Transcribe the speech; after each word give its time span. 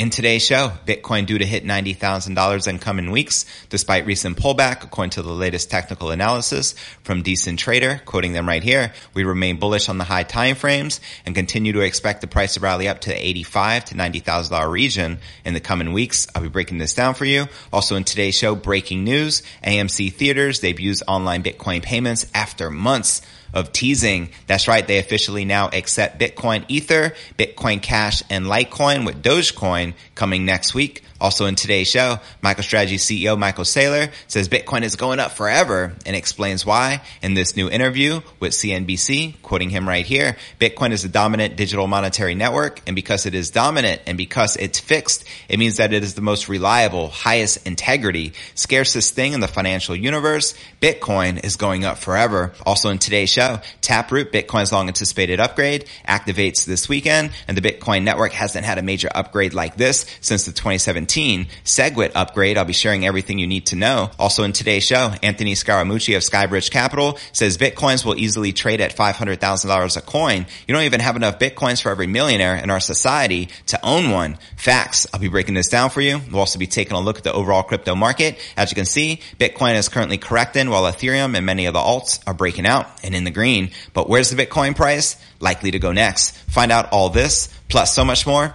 in 0.00 0.08
today's 0.08 0.42
show, 0.42 0.72
Bitcoin 0.86 1.26
due 1.26 1.36
to 1.36 1.44
hit 1.44 1.62
$90,000 1.62 2.68
in 2.68 2.78
coming 2.78 3.10
weeks, 3.10 3.44
despite 3.68 4.06
recent 4.06 4.38
pullback, 4.38 4.82
according 4.82 5.10
to 5.10 5.20
the 5.20 5.30
latest 5.30 5.70
technical 5.70 6.10
analysis 6.10 6.74
from 7.02 7.22
Decentrader, 7.22 8.02
quoting 8.06 8.32
them 8.32 8.48
right 8.48 8.62
here. 8.62 8.94
We 9.12 9.24
remain 9.24 9.58
bullish 9.58 9.90
on 9.90 9.98
the 9.98 10.04
high 10.04 10.22
time 10.22 10.56
frames 10.56 11.02
and 11.26 11.34
continue 11.34 11.74
to 11.74 11.80
expect 11.80 12.22
the 12.22 12.26
price 12.26 12.54
to 12.54 12.60
rally 12.60 12.88
up 12.88 13.02
to 13.02 13.10
the 13.10 13.26
85 13.26 13.84
to 13.84 13.94
$90,000 13.94 14.70
region 14.70 15.18
in 15.44 15.52
the 15.52 15.60
coming 15.60 15.92
weeks. 15.92 16.26
I'll 16.34 16.40
be 16.40 16.48
breaking 16.48 16.78
this 16.78 16.94
down 16.94 17.12
for 17.12 17.26
you. 17.26 17.48
Also 17.70 17.96
in 17.96 18.04
today's 18.04 18.34
show, 18.34 18.54
breaking 18.54 19.04
news, 19.04 19.42
AMC 19.62 20.14
Theaters 20.14 20.60
debuts 20.60 21.02
online 21.06 21.42
Bitcoin 21.42 21.82
payments 21.82 22.26
after 22.32 22.70
months 22.70 23.20
of 23.52 23.72
teasing. 23.72 24.30
That's 24.46 24.68
right. 24.68 24.86
They 24.86 24.98
officially 24.98 25.44
now 25.44 25.68
accept 25.72 26.18
Bitcoin 26.18 26.64
Ether, 26.68 27.14
Bitcoin 27.38 27.82
Cash, 27.82 28.22
and 28.30 28.46
Litecoin 28.46 29.06
with 29.06 29.22
Dogecoin 29.22 29.94
coming 30.14 30.44
next 30.44 30.74
week. 30.74 31.04
Also 31.20 31.46
in 31.46 31.56
today's 31.56 31.88
show, 31.88 32.20
Michael 32.42 32.60
MicroStrategy 32.60 32.96
CEO 32.96 33.38
Michael 33.38 33.64
Saylor 33.64 34.10
says 34.28 34.48
Bitcoin 34.48 34.82
is 34.82 34.96
going 34.96 35.18
up 35.18 35.32
forever 35.32 35.94
and 36.06 36.16
explains 36.16 36.66
why 36.66 37.02
in 37.22 37.34
this 37.34 37.56
new 37.56 37.68
interview 37.68 38.20
with 38.38 38.52
CNBC, 38.52 39.40
quoting 39.42 39.70
him 39.70 39.88
right 39.88 40.04
here. 40.04 40.36
Bitcoin 40.60 40.92
is 40.92 41.04
a 41.04 41.08
dominant 41.08 41.56
digital 41.56 41.86
monetary 41.86 42.34
network 42.34 42.80
and 42.86 42.94
because 42.94 43.26
it 43.26 43.34
is 43.34 43.50
dominant 43.50 44.02
and 44.06 44.18
because 44.18 44.56
it's 44.56 44.78
fixed, 44.78 45.24
it 45.48 45.58
means 45.58 45.78
that 45.78 45.92
it 45.92 46.02
is 46.02 46.14
the 46.14 46.20
most 46.20 46.48
reliable, 46.48 47.08
highest 47.08 47.66
integrity, 47.66 48.32
scarcest 48.54 49.14
thing 49.14 49.32
in 49.32 49.40
the 49.40 49.48
financial 49.48 49.96
universe. 49.96 50.54
Bitcoin 50.80 51.42
is 51.44 51.56
going 51.56 51.84
up 51.84 51.98
forever. 51.98 52.52
Also 52.66 52.90
in 52.90 52.98
today's 52.98 53.30
show, 53.30 53.60
Taproot, 53.80 54.32
Bitcoin's 54.32 54.72
long 54.72 54.88
anticipated 54.88 55.40
upgrade 55.40 55.86
activates 56.06 56.64
this 56.64 56.88
weekend 56.88 57.30
and 57.48 57.56
the 57.56 57.62
Bitcoin 57.62 58.02
network 58.02 58.32
hasn't 58.32 58.64
had 58.64 58.78
a 58.78 58.82
major 58.82 59.08
upgrade 59.14 59.54
like 59.54 59.76
this 59.76 60.06
since 60.20 60.44
the 60.44 60.52
2017 60.52 61.09
17 61.10 61.48
SegWit 61.64 62.12
upgrade. 62.14 62.56
I'll 62.56 62.64
be 62.64 62.72
sharing 62.72 63.04
everything 63.04 63.40
you 63.40 63.46
need 63.48 63.66
to 63.66 63.76
know. 63.76 64.10
Also 64.16 64.44
in 64.44 64.52
today's 64.52 64.84
show, 64.84 65.12
Anthony 65.24 65.54
Scaramucci 65.54 66.16
of 66.16 66.22
Skybridge 66.22 66.70
Capital 66.70 67.18
says 67.32 67.58
Bitcoins 67.58 68.04
will 68.04 68.16
easily 68.16 68.52
trade 68.52 68.80
at 68.80 68.96
$500,000 68.96 69.96
a 69.96 70.00
coin. 70.02 70.46
You 70.68 70.74
don't 70.74 70.84
even 70.84 71.00
have 71.00 71.16
enough 71.16 71.40
Bitcoins 71.40 71.82
for 71.82 71.90
every 71.90 72.06
millionaire 72.06 72.54
in 72.54 72.70
our 72.70 72.78
society 72.78 73.48
to 73.66 73.84
own 73.84 74.10
one. 74.10 74.38
Facts. 74.56 75.08
I'll 75.12 75.18
be 75.18 75.26
breaking 75.26 75.54
this 75.54 75.68
down 75.68 75.90
for 75.90 76.00
you. 76.00 76.20
We'll 76.30 76.38
also 76.38 76.60
be 76.60 76.68
taking 76.68 76.96
a 76.96 77.00
look 77.00 77.18
at 77.18 77.24
the 77.24 77.32
overall 77.32 77.64
crypto 77.64 77.96
market. 77.96 78.38
As 78.56 78.70
you 78.70 78.76
can 78.76 78.86
see, 78.86 79.20
Bitcoin 79.36 79.74
is 79.74 79.88
currently 79.88 80.18
correcting 80.18 80.70
while 80.70 80.84
Ethereum 80.84 81.36
and 81.36 81.44
many 81.44 81.66
of 81.66 81.74
the 81.74 81.80
alts 81.80 82.20
are 82.28 82.34
breaking 82.34 82.66
out 82.66 82.86
and 83.02 83.16
in 83.16 83.24
the 83.24 83.32
green. 83.32 83.72
But 83.94 84.08
where's 84.08 84.30
the 84.30 84.40
Bitcoin 84.40 84.76
price? 84.76 85.16
Likely 85.40 85.72
to 85.72 85.80
go 85.80 85.90
next. 85.90 86.36
Find 86.36 86.70
out 86.70 86.92
all 86.92 87.08
this 87.08 87.48
plus 87.68 87.92
so 87.92 88.04
much 88.04 88.28
more 88.28 88.54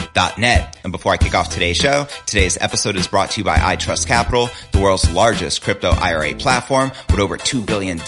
alerts.net. 0.13 0.79
And 0.83 0.91
before 0.91 1.13
I 1.13 1.17
kick 1.17 1.35
off 1.35 1.49
today's 1.49 1.77
show, 1.77 2.07
today's 2.25 2.57
episode 2.59 2.95
is 2.95 3.07
brought 3.07 3.31
to 3.31 3.41
you 3.41 3.45
by 3.45 3.57
iTrust 3.57 4.07
Capital, 4.07 4.49
the 4.71 4.79
world's 4.79 5.09
largest 5.11 5.61
crypto 5.61 5.91
IRA 5.91 6.35
platform 6.35 6.91
with 7.09 7.19
over 7.19 7.37
$2 7.37 7.65
billion 7.65 7.99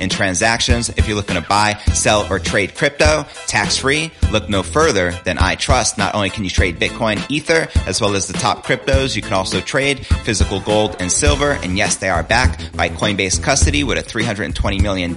in 0.00 0.08
transactions. 0.08 0.88
If 0.90 1.06
you're 1.06 1.16
looking 1.16 1.36
to 1.36 1.46
buy, 1.46 1.74
sell, 1.92 2.30
or 2.30 2.38
trade 2.38 2.74
crypto 2.74 3.26
tax 3.46 3.78
free, 3.78 4.10
look 4.30 4.48
no 4.48 4.62
further 4.62 5.12
than 5.24 5.36
iTrust. 5.38 5.98
Not 5.98 6.14
only 6.14 6.30
can 6.30 6.44
you 6.44 6.50
trade 6.50 6.78
Bitcoin, 6.78 7.24
Ether, 7.30 7.68
as 7.86 8.00
well 8.00 8.14
as 8.14 8.26
the 8.26 8.34
top 8.34 8.64
cryptos, 8.64 9.16
you 9.16 9.22
can 9.22 9.32
also 9.32 9.60
trade 9.60 10.06
physical 10.06 10.60
gold 10.60 10.96
and 11.00 11.10
silver. 11.10 11.52
And 11.62 11.76
yes, 11.76 11.96
they 11.96 12.08
are 12.08 12.22
backed 12.22 12.76
by 12.76 12.88
Coinbase 12.88 13.42
Custody 13.42 13.84
with 13.84 13.98
a 13.98 14.02
$320 14.02 14.80
million 14.82 15.16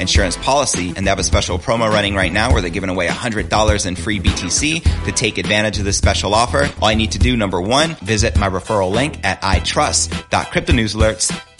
insurance 0.00 0.36
policy. 0.36 0.92
And 0.96 1.06
they 1.06 1.10
have 1.10 1.18
a 1.18 1.24
special 1.24 1.58
promo 1.58 1.90
running 1.90 2.14
right 2.14 2.32
now 2.32 2.52
where 2.52 2.62
they're 2.62 2.70
giving 2.70 2.90
away 2.90 3.08
$100 3.08 3.86
in 3.86 3.96
free 3.96 4.20
BTC 4.20 5.04
to 5.04 5.12
take 5.12 5.38
advantage 5.44 5.78
of 5.78 5.84
this 5.84 5.98
special 5.98 6.32
offer. 6.32 6.70
All 6.80 6.88
I 6.88 6.94
need 6.94 7.12
to 7.12 7.18
do, 7.18 7.36
number 7.36 7.60
one, 7.60 7.96
visit 7.96 8.38
my 8.38 8.48
referral 8.48 8.90
link 8.90 9.22
at 9.24 9.42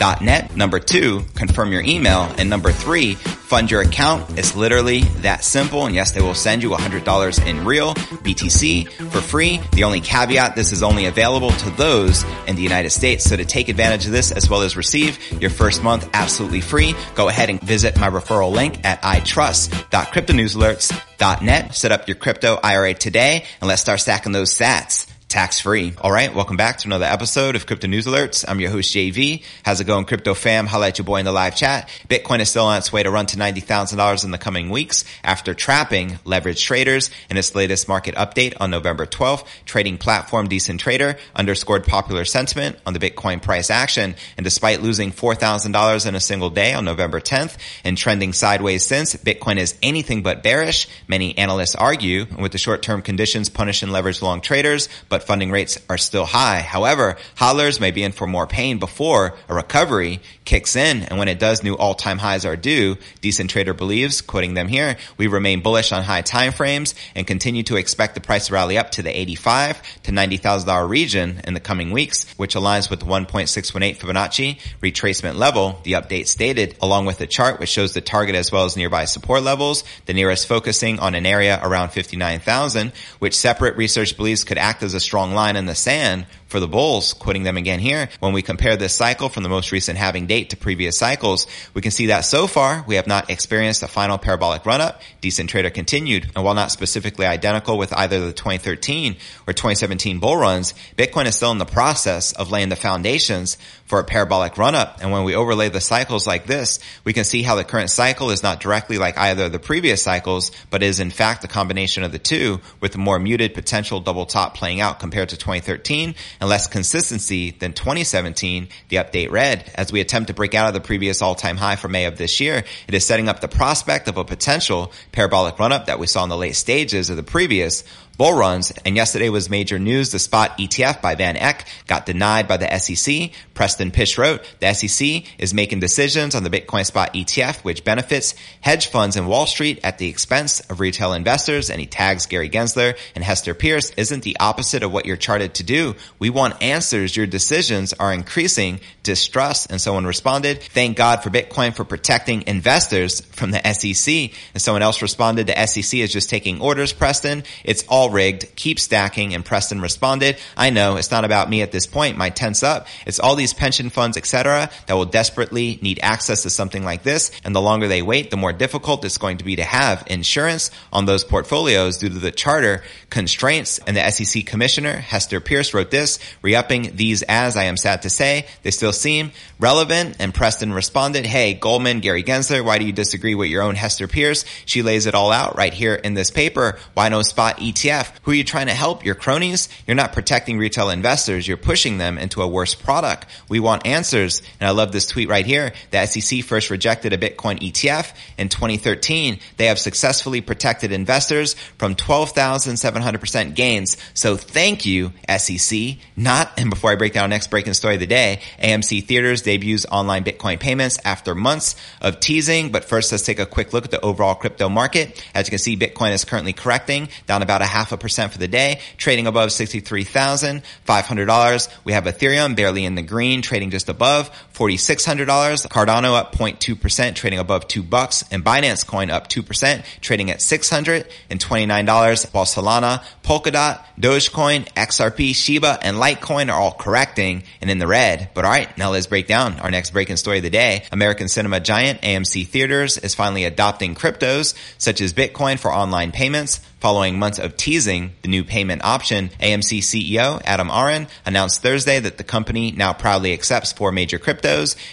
itrust.cryptonewsalerts.net. 0.05 0.57
Number 0.57 0.79
two, 0.79 1.25
confirm 1.35 1.73
your 1.73 1.83
email. 1.83 2.33
And 2.39 2.49
number 2.51 2.71
three, 2.73 3.15
fund 3.15 3.71
your 3.71 3.81
account. 3.83 4.39
It's 4.39 4.57
literally 4.57 5.03
that 5.23 5.45
simple. 5.45 5.87
And 5.87 5.95
yes, 5.95 6.11
they 6.13 6.21
will 6.21 6.35
send 6.35 6.63
you 6.63 6.69
$100 6.71 7.47
in 7.47 7.65
real 7.65 7.95
BTC 7.95 8.91
for 9.11 9.21
free. 9.21 9.61
The 9.73 9.85
only 9.85 10.01
caveat, 10.01 10.57
this 10.57 10.73
is 10.73 10.83
only 10.83 11.05
available 11.07 11.51
to 11.51 11.71
those 11.71 12.25
in 12.47 12.57
the 12.57 12.63
United 12.63 12.91
States. 12.91 13.25
So 13.25 13.37
to 13.37 13.45
take 13.45 13.69
advantage 13.69 14.07
of 14.07 14.13
this 14.13 14.33
as 14.33 14.51
well 14.51 14.63
as 14.63 14.77
receive 14.77 15.19
your 15.41 15.51
first 15.51 15.83
month 15.83 16.09
absolutely 16.13 16.61
free, 16.61 16.95
go 17.15 17.29
ahead 17.29 17.51
and 17.51 17.61
visit 17.61 17.99
my 17.99 18.09
referral 18.09 18.53
link 18.53 18.85
at 18.85 19.03
itrust.cryptonewsalerts.net. 19.03 21.75
Set 21.75 21.93
up 21.93 22.09
your 22.09 22.17
crypto 22.17 22.59
IRA 22.63 22.95
today 22.95 23.45
and 23.61 23.69
let's 23.69 23.83
start 23.83 24.01
stacking 24.01 24.33
those 24.33 24.57
sats 24.57 25.07
tax 25.35 25.59
free. 25.59 25.93
All 26.01 26.13
right. 26.13 26.33
Welcome 26.33 26.57
back 26.57 26.79
to 26.79 26.87
another 26.87 27.07
episode 27.07 27.57
of 27.57 27.67
Crypto 27.67 27.89
News 27.89 28.07
Alerts. 28.07 28.45
I'm 28.47 28.61
your 28.61 28.71
host, 28.71 28.95
JV. 28.95 29.43
How's 29.65 29.81
it 29.81 29.85
going, 29.85 30.05
crypto 30.05 30.33
fam? 30.33 30.65
Highlight 30.65 30.99
your 30.99 31.05
boy 31.05 31.17
in 31.17 31.25
the 31.25 31.33
live 31.33 31.57
chat. 31.57 31.89
Bitcoin 32.09 32.39
is 32.39 32.51
still 32.51 32.67
on 32.67 32.79
its 32.79 32.93
way 32.93 33.03
to 33.03 33.11
run 33.11 33.27
to 33.27 33.37
$90,000 33.37 34.25
in 34.25 34.31
the 34.31 34.39
coming 34.39 34.71
weeks 34.71 35.05
after 35.25 35.53
trapping 35.53 36.11
leveraged 36.25 36.63
traders 36.63 37.11
in 37.29 37.37
its 37.37 37.53
latest 37.57 37.89
market 37.89 38.15
update 38.15 38.55
on 38.61 38.71
November 38.71 39.07
12th. 39.07 39.45
Trading 39.65 39.99
platform 39.99 40.49
Decentrader 40.49 41.19
underscored 41.35 41.85
popular 41.85 42.25
sentiment 42.25 42.79
on 42.87 42.93
the 42.93 43.01
Bitcoin 43.01 43.43
price 43.43 43.71
action. 43.71 44.15
And 44.37 44.45
despite 44.45 44.83
losing 44.83 45.11
$4,000 45.11 46.07
in 46.07 46.15
a 46.15 46.21
single 46.21 46.51
day 46.51 46.75
on 46.75 46.85
November 46.85 47.19
10th 47.19 47.57
and 47.83 47.99
trending 47.99 48.35
sideways 48.35 48.87
since, 48.87 49.17
Bitcoin 49.17 49.57
is 49.57 49.77
anything 49.83 50.23
but 50.23 50.45
bearish. 50.45 50.87
Many 51.09 51.37
analysts 51.37 51.75
argue 51.75 52.27
with 52.39 52.53
the 52.53 52.59
short-term 52.59 53.03
conditions 53.03 53.49
punishing 53.49 53.89
leveraged 53.89 54.23
long 54.23 54.41
traders, 54.41 54.89
but 55.09 55.24
funding 55.27 55.51
rates 55.51 55.79
are 55.89 55.99
still 55.99 56.25
high. 56.25 56.61
However, 56.61 57.17
hodlers 57.37 57.81
may 57.81 57.91
be 57.91 58.03
in 58.03 58.13
for 58.13 58.27
more 58.27 58.47
pain 58.47 58.79
before 58.79 59.35
a 59.49 59.55
recovery 59.55 60.21
kicks 60.45 60.77
in. 60.77 61.03
And 61.03 61.19
when 61.19 61.29
it 61.29 61.39
does, 61.39 61.63
new 61.63 61.75
all-time 61.75 62.19
highs 62.19 62.45
are 62.45 62.57
due. 62.57 62.97
Decentrader 63.23 63.77
believes, 63.77 64.21
quoting 64.21 64.55
them 64.55 64.69
here, 64.69 64.97
we 65.17 65.27
remain 65.27 65.61
bullish 65.61 65.93
on 65.93 66.03
high 66.03 66.23
time 66.23 66.53
frames 66.53 66.95
and 67.15 67.27
continue 67.27 67.63
to 67.65 67.77
expect 67.77 68.15
the 68.15 68.21
price 68.21 68.49
to 68.49 68.55
rally 68.55 68.79
up 68.79 68.91
to 68.93 69.03
the 69.03 69.19
85 69.19 70.03
to 70.05 70.13
$90,000 70.13 70.89
region 70.89 71.41
in 71.45 71.55
the 71.55 71.61
coming 71.61 71.91
weeks, 71.91 72.31
which 72.37 72.55
aligns 72.55 72.91
with 72.91 73.01
the 73.01 73.07
1.618 73.07 73.99
Fibonacci 73.99 74.61
retracement 74.83 75.37
level. 75.37 75.81
The 75.85 75.93
update 75.93 76.27
stated, 76.27 76.77
along 76.81 77.07
with 77.07 77.19
the 77.19 77.27
chart, 77.27 77.61
which 77.61 77.71
shows 77.71 77.95
the 77.95 78.01
target 78.01 78.35
as 78.35 78.53
well 78.53 78.65
as 78.65 78.77
nearby 78.77 79.05
support 79.07 79.43
levels, 79.43 79.85
the 80.07 80.15
nearest 80.15 80.47
focusing 80.47 80.99
on 80.99 81.15
an 81.15 81.27
area 81.27 81.59
around 81.63 81.91
59,000, 81.91 82.93
which 83.19 83.37
separate 83.37 83.77
research 83.77 84.17
believes 84.17 84.45
could 84.45 84.59
act 84.59 84.83
as 84.83 84.95
a 84.95 85.01
strong 85.15 85.33
line 85.33 85.55
in 85.55 85.67
the 85.67 85.77
sand 85.77 86.27
for 86.55 86.61
the 86.61 86.69
bulls, 86.69 87.15
quoting 87.15 87.43
them 87.43 87.57
again 87.57 87.81
here. 87.81 88.09
When 88.21 88.33
we 88.33 88.41
compare 88.41 88.77
this 88.77 88.95
cycle 88.95 89.29
from 89.29 89.43
the 89.43 89.49
most 89.49 89.73
recent 89.73 89.99
halving 89.99 90.29
date 90.29 90.51
to 90.51 90.57
previous 90.57 90.97
cycles, 90.97 91.49
we 91.75 91.83
can 91.83 91.91
see 91.91 92.07
that 92.07 92.21
so 92.21 92.47
far 92.47 92.85
we 92.87 92.95
have 92.95 93.09
not 93.09 93.29
experienced 93.29 93.83
a 93.83 93.89
final 93.89 94.19
parabolic 94.19 94.65
run 94.65 94.81
up. 94.81 95.03
Decentrader 95.21 95.75
continued. 95.75 96.31
And 96.37 96.45
while 96.45 96.55
not 96.55 96.71
specifically 96.71 97.27
identical 97.27 97.77
with 97.77 97.93
either 97.93 98.21
the 98.21 98.33
2013 98.33 99.17
or 99.49 99.53
2017 99.53 100.21
bull 100.21 100.37
runs, 100.37 100.75
Bitcoin 100.97 101.27
is 101.27 101.35
still 101.35 101.51
in 101.51 101.59
the 101.59 101.65
process 101.65 102.31
of 102.31 102.53
laying 102.53 102.69
the 102.69 102.77
foundations 102.77 103.59
for 103.87 103.99
a 103.99 104.05
parabolic 104.05 104.57
run 104.57 104.75
up. 104.75 104.99
And 105.03 105.11
when 105.11 105.25
we 105.25 105.35
overlay 105.35 105.69
the 105.69 105.81
cycles 105.81 106.27
like 106.27 106.47
this, 106.47 106.79
we 107.05 107.13
can 107.13 107.25
see 107.25 107.43
how 107.43 107.55
the 107.55 107.65
current 107.65 107.91
cycle 107.91 108.31
is 108.31 108.43
not 108.43 108.61
directly 108.61 108.99
like 108.99 109.19
either 109.19 109.47
of 109.47 109.53
the 109.53 109.59
previous 109.59 110.03
cycles, 110.03 110.53
but 110.71 110.83
is 110.83 111.01
in 111.01 111.11
fact 111.11 111.45
a 111.45 111.49
combination 111.49 112.03
of 112.03 112.13
the 112.13 112.19
two 112.19 112.61
with 112.81 112.95
a 112.95 112.99
more 112.99 113.19
muted 113.19 113.55
potential 113.55 114.01
double 114.01 114.25
top 114.25 114.55
playing 114.55 114.81
out 114.81 115.01
compared 115.01 115.31
to 115.31 115.37
2013 115.37 116.15
and 116.45 116.51
less 116.51 116.67
consistency 116.67 117.53
than 117.53 117.73
2017, 117.73 118.69
the 118.91 118.97
update 118.97 119.31
read. 119.31 119.73
As 119.75 119.91
we 119.91 120.03
attempt 120.03 120.29
to 120.29 120.35
break 120.35 120.55
out 120.55 120.69
of 120.69 120.75
the 120.75 120.81
previous 120.81 121.23
all-time 121.23 121.57
high 121.57 121.77
for 121.77 121.89
May 121.89 122.05
of 122.05 122.19
this 122.19 122.39
year, 122.39 122.65
it 122.87 122.95
is 122.95 123.07
setting 123.07 123.31
up 123.31 123.41
the 123.41 123.49
prospect 123.49 124.09
of 124.09 124.19
a 124.19 124.27
potential 124.27 124.93
parabolic 125.11 125.59
run-up 125.59 125.87
that 125.87 125.99
we 125.99 126.07
saw 126.07 126.23
in 126.23 126.29
the 126.29 126.37
late 126.37 126.55
stages 126.55 127.09
of 127.09 127.17
the 127.17 127.23
previous 127.23 127.83
bull 128.15 128.35
runs. 128.35 128.73
And 128.85 128.97
yesterday 128.97 129.29
was 129.29 129.51
major 129.51 129.79
news. 129.79 130.13
The 130.13 130.19
spot 130.19 130.59
ETF 130.59 131.03
by 131.03 131.15
Van 131.15 131.37
Eck 131.37 131.67
got 131.87 132.07
denied 132.07 132.49
by 132.49 132.57
the 132.57 132.79
SEC. 132.79 133.31
Preston 133.55 133.91
Pysh 133.91 134.19
wrote, 134.19 134.43
the 134.61 134.73
SEC 134.73 135.25
is 135.39 135.55
making 135.55 135.81
decisions 135.81 136.35
on 136.35 136.43
the 136.43 136.51
Bitcoin 136.51 136.85
spot 136.85 137.15
ETF, 137.15 137.65
which 137.65 137.85
benefits 137.85 138.35
hedge 138.61 138.89
funds 138.89 139.17
in 139.17 139.27
Wall 139.27 139.47
Street 139.47 139.81
at 139.85 139.99
the 139.99 140.09
expense 140.09 140.61
of 140.61 140.81
retail 140.81 141.13
investors. 141.13 141.71
And 141.71 141.81
he 141.81 141.87
tags 141.87 142.27
Gary 142.27 142.51
Gensler 142.51 142.97
and 143.15 143.25
Hester 143.25 143.55
Peirce. 143.55 143.91
isn't 143.97 144.23
the 144.23 144.37
opposite 144.41 144.83
of 144.83 144.93
what 144.93 145.07
you're 145.07 145.17
charted 145.17 145.55
to 145.55 145.63
do. 145.63 145.95
We 146.19 146.31
want 146.31 146.63
answers. 146.63 147.17
Your 147.17 147.27
decisions 147.27 147.93
are 147.93 148.13
increasing 148.13 148.81
distrust. 149.03 149.71
And 149.71 149.81
someone 149.81 150.07
responded, 150.07 150.63
thank 150.63 150.97
God 150.97 151.23
for 151.23 151.31
Bitcoin 151.31 151.75
for 151.75 151.85
protecting 151.85 152.45
investors 152.47 153.21
from 153.21 153.51
the 153.51 153.61
SEC. 153.73 154.33
And 154.55 154.63
someone 154.63 154.83
else 154.83 155.03
responded, 155.03 155.47
the 155.47 155.67
SEC 155.67 156.01
is 156.01 156.13
just 156.13 156.31
taking 156.31 156.61
orders, 156.61 156.93
Preston. 156.93 157.45
It's 157.65 157.85
all 157.89 158.04
all 158.05 158.11
rigged. 158.11 158.55
Keep 158.57 158.79
stacking. 158.79 159.35
And 159.35 159.45
Preston 159.45 159.81
responded, 159.81 160.37
I 160.57 160.71
know 160.71 160.97
it's 160.97 161.11
not 161.11 161.25
about 161.25 161.49
me 161.49 161.63
at 161.63 161.73
this 161.73 161.87
point. 161.87 162.19
My 162.19 162.31
tense 162.31 162.63
up. 162.63 162.87
It's 163.07 163.19
all 163.19 163.35
these 163.35 163.55
pension 163.55 163.89
funds, 163.89 164.17
etc., 164.17 164.71
that 164.87 164.95
will 164.95 165.07
desperately 165.07 165.79
need 165.81 166.01
access 166.03 166.43
to 166.43 166.51
something 166.51 166.85
like 166.85 167.03
this. 167.03 167.31
And 167.45 167.55
the 167.55 167.63
longer 167.63 167.89
they 167.89 168.03
wait, 168.03 168.31
the 168.31 168.37
more 168.37 168.53
difficult 168.53 169.05
it's 169.05 169.19
going 169.19 169.39
to 169.39 169.45
be 169.45 169.57
to 169.57 169.65
have 169.65 170.05
insurance 170.09 170.71
on 170.93 171.07
those 171.07 171.25
portfolios 171.25 171.99
due 171.99 172.11
to 172.11 172.19
the 172.19 172.31
charter 172.31 172.83
constraints. 173.09 173.79
And 173.79 173.97
the 173.97 174.11
SEC 174.11 174.45
commissioner, 174.45 174.93
Hester 174.93 175.41
Peirce, 175.41 175.73
wrote 175.73 175.91
this, 175.91 176.19
re-upping 176.43 176.97
these 176.97 177.23
as 177.23 177.57
I 177.57 177.65
am 177.65 177.77
sad 177.77 178.03
to 178.03 178.11
say, 178.11 178.47
they 178.63 178.71
still 178.71 178.93
seem 178.93 179.33
relevant. 179.59 180.17
And 180.19 180.35
Preston 180.35 180.73
responded, 180.75 181.25
Hey, 181.25 181.55
Goldman, 181.55 182.01
Gary 182.01 182.23
Gensler, 182.23 182.65
why 182.65 182.79
do 182.79 182.85
you 182.85 182.93
disagree 182.93 183.35
with 183.35 183.49
your 183.49 183.63
own 183.63 183.77
Hester 183.77 184.09
Peirce? 184.09 184.45
She 184.67 184.83
lays 184.83 185.07
it 185.07 185.15
all 185.15 185.33
out 185.33 185.57
right 185.57 185.73
here 185.73 185.95
in 185.95 186.13
this 186.13 186.31
paper. 186.31 186.79
Why 186.93 187.09
no 187.09 187.23
spot 187.23 187.59
ETF? 187.59 187.94
Who 188.23 188.33
are 188.33 188.35
you 188.35 188.45
trying 188.45 188.67
to 188.67 188.75
help? 188.75 189.05
Your 189.05 189.15
cronies? 189.15 189.69
You're 189.87 189.95
not 189.95 190.13
protecting 190.13 190.59
retail 190.59 190.91
investors. 190.91 191.47
You're 191.47 191.57
pushing 191.57 191.99
them 191.99 192.19
into 192.19 192.43
a 192.43 192.49
worse 192.49 192.75
product. 192.75 193.27
We 193.49 193.61
want 193.61 193.87
answers. 193.87 194.43
And 194.61 194.69
I 194.69 194.73
love 194.73 194.93
this 194.93 195.07
tweet 195.07 195.29
right 195.29 195.47
here. 195.47 195.73
The 195.91 196.07
SEC 196.07 196.43
first 196.43 196.71
rejected 196.71 197.13
a 197.13 197.19
Bitcoin 197.19 197.61
ETF 197.61 198.15
in 198.39 198.49
2013. 198.49 199.39
They 199.57 199.67
have 199.67 199.79
successfully 199.79 200.41
protected 200.41 200.93
investors 200.93 201.55
from 201.79 201.95
12,700% 201.95 203.55
gains. 203.55 203.97
So 204.15 204.37
thank 204.37 204.85
you, 204.85 205.13
SEC. 205.37 205.97
Not, 206.17 206.53
and 206.59 206.71
before 206.71 206.91
I 206.91 206.97
break 206.97 207.13
down 207.13 207.31
next 207.31 207.51
breaking 207.51 207.75
story 207.75 207.95
of 207.95 208.01
the 208.01 208.07
day, 208.07 208.41
AMC 208.63 209.05
Theaters 209.05 209.43
debuts 209.43 209.87
online 209.91 210.25
Bitcoin 210.25 210.59
payments 210.59 210.99
after 211.05 211.35
months 211.35 211.77
of 212.01 212.21
teasing. 212.21 212.73
But 212.73 212.85
first, 212.85 213.13
let's 213.13 213.25
take 213.25 213.39
a 213.39 213.47
quick 213.47 213.73
look 213.73 213.85
at 213.85 213.91
the 213.91 214.01
overall 214.01 214.35
crypto 214.35 214.69
market. 214.69 215.25
As 215.35 215.47
you 215.47 215.51
can 215.51 215.59
see, 215.59 215.77
Bitcoin 215.77 216.13
is 216.13 216.25
currently 216.25 216.53
correcting 216.53 217.09
down 217.27 217.43
about 217.43 217.63
a 217.63 217.67
half 217.67 217.84
a 217.93 217.97
percent 217.97 218.33
for 218.33 218.39
the 218.39 218.49
day, 218.49 218.81
trading 218.97 219.27
above 219.27 219.51
$63,500. 219.51 221.69
We 221.85 221.93
have 221.93 222.05
Ethereum 222.05 222.57
barely 222.57 222.85
in 222.85 222.95
the 222.95 223.03
green, 223.03 223.43
trading 223.43 223.71
just 223.71 223.89
above 223.89 224.31
$4,600. 224.55 225.67
Cardano 225.69 226.15
up 226.15 226.35
0.2%, 226.35 227.15
trading 227.15 227.39
above 227.39 227.67
two 227.67 227.83
bucks, 227.83 228.25
and 228.31 228.45
Binance 228.45 228.87
Coin 228.87 229.11
up 229.11 229.29
2%, 229.29 229.85
trading 230.01 230.31
at 230.31 230.39
$629, 230.39 232.33
while 232.33 232.45
Solana, 232.45 233.05
Polkadot, 233.25 233.85
Dogecoin, 234.01 234.69
XRP, 234.75 235.35
Shiba, 235.35 235.79
and 235.83 235.97
Litecoin 235.97 236.53
are 236.53 236.61
all 236.61 236.73
correcting 236.73 237.43
and 237.61 237.71
in 237.71 237.79
the 237.79 237.87
red. 237.87 238.31
But 238.35 238.45
alright, 238.45 238.77
now 238.79 238.91
let's 238.91 239.07
break 239.07 239.27
down 239.27 239.59
our 239.61 239.71
next 239.71 239.91
breaking 239.91 240.17
story 240.17 240.39
of 240.39 240.45
the 240.45 240.51
day. 240.51 240.85
American 240.93 241.29
cinema 241.29 241.61
giant 241.61 242.01
AMC 242.03 242.47
Theaters 242.47 242.99
is 242.99 243.15
finally 243.15 243.45
adopting 243.45 243.95
cryptos 243.95 244.55
such 244.79 245.01
as 245.01 245.13
Bitcoin 245.13 245.59
for 245.59 245.73
online 245.73 246.13
payments 246.13 246.61
Following 246.85 247.19
months 247.19 247.39
of 247.39 247.57
teasing 247.57 248.13
the 248.21 248.29
new 248.29 248.45
payment 248.45 248.85
option, 248.85 249.31
AMC 249.41 249.79
CEO 249.79 250.43
Adam 250.45 250.69
Aron 250.71 251.07
announced 251.25 251.63
Thursday 251.63 251.99
that 251.99 252.19
the 252.19 252.25
company 252.25 252.73
now 252.73 252.93
proudly 252.93 253.33
accepts 253.33 253.73
four 253.73 253.91
major 253.91 254.19
cryptos, 254.19 254.44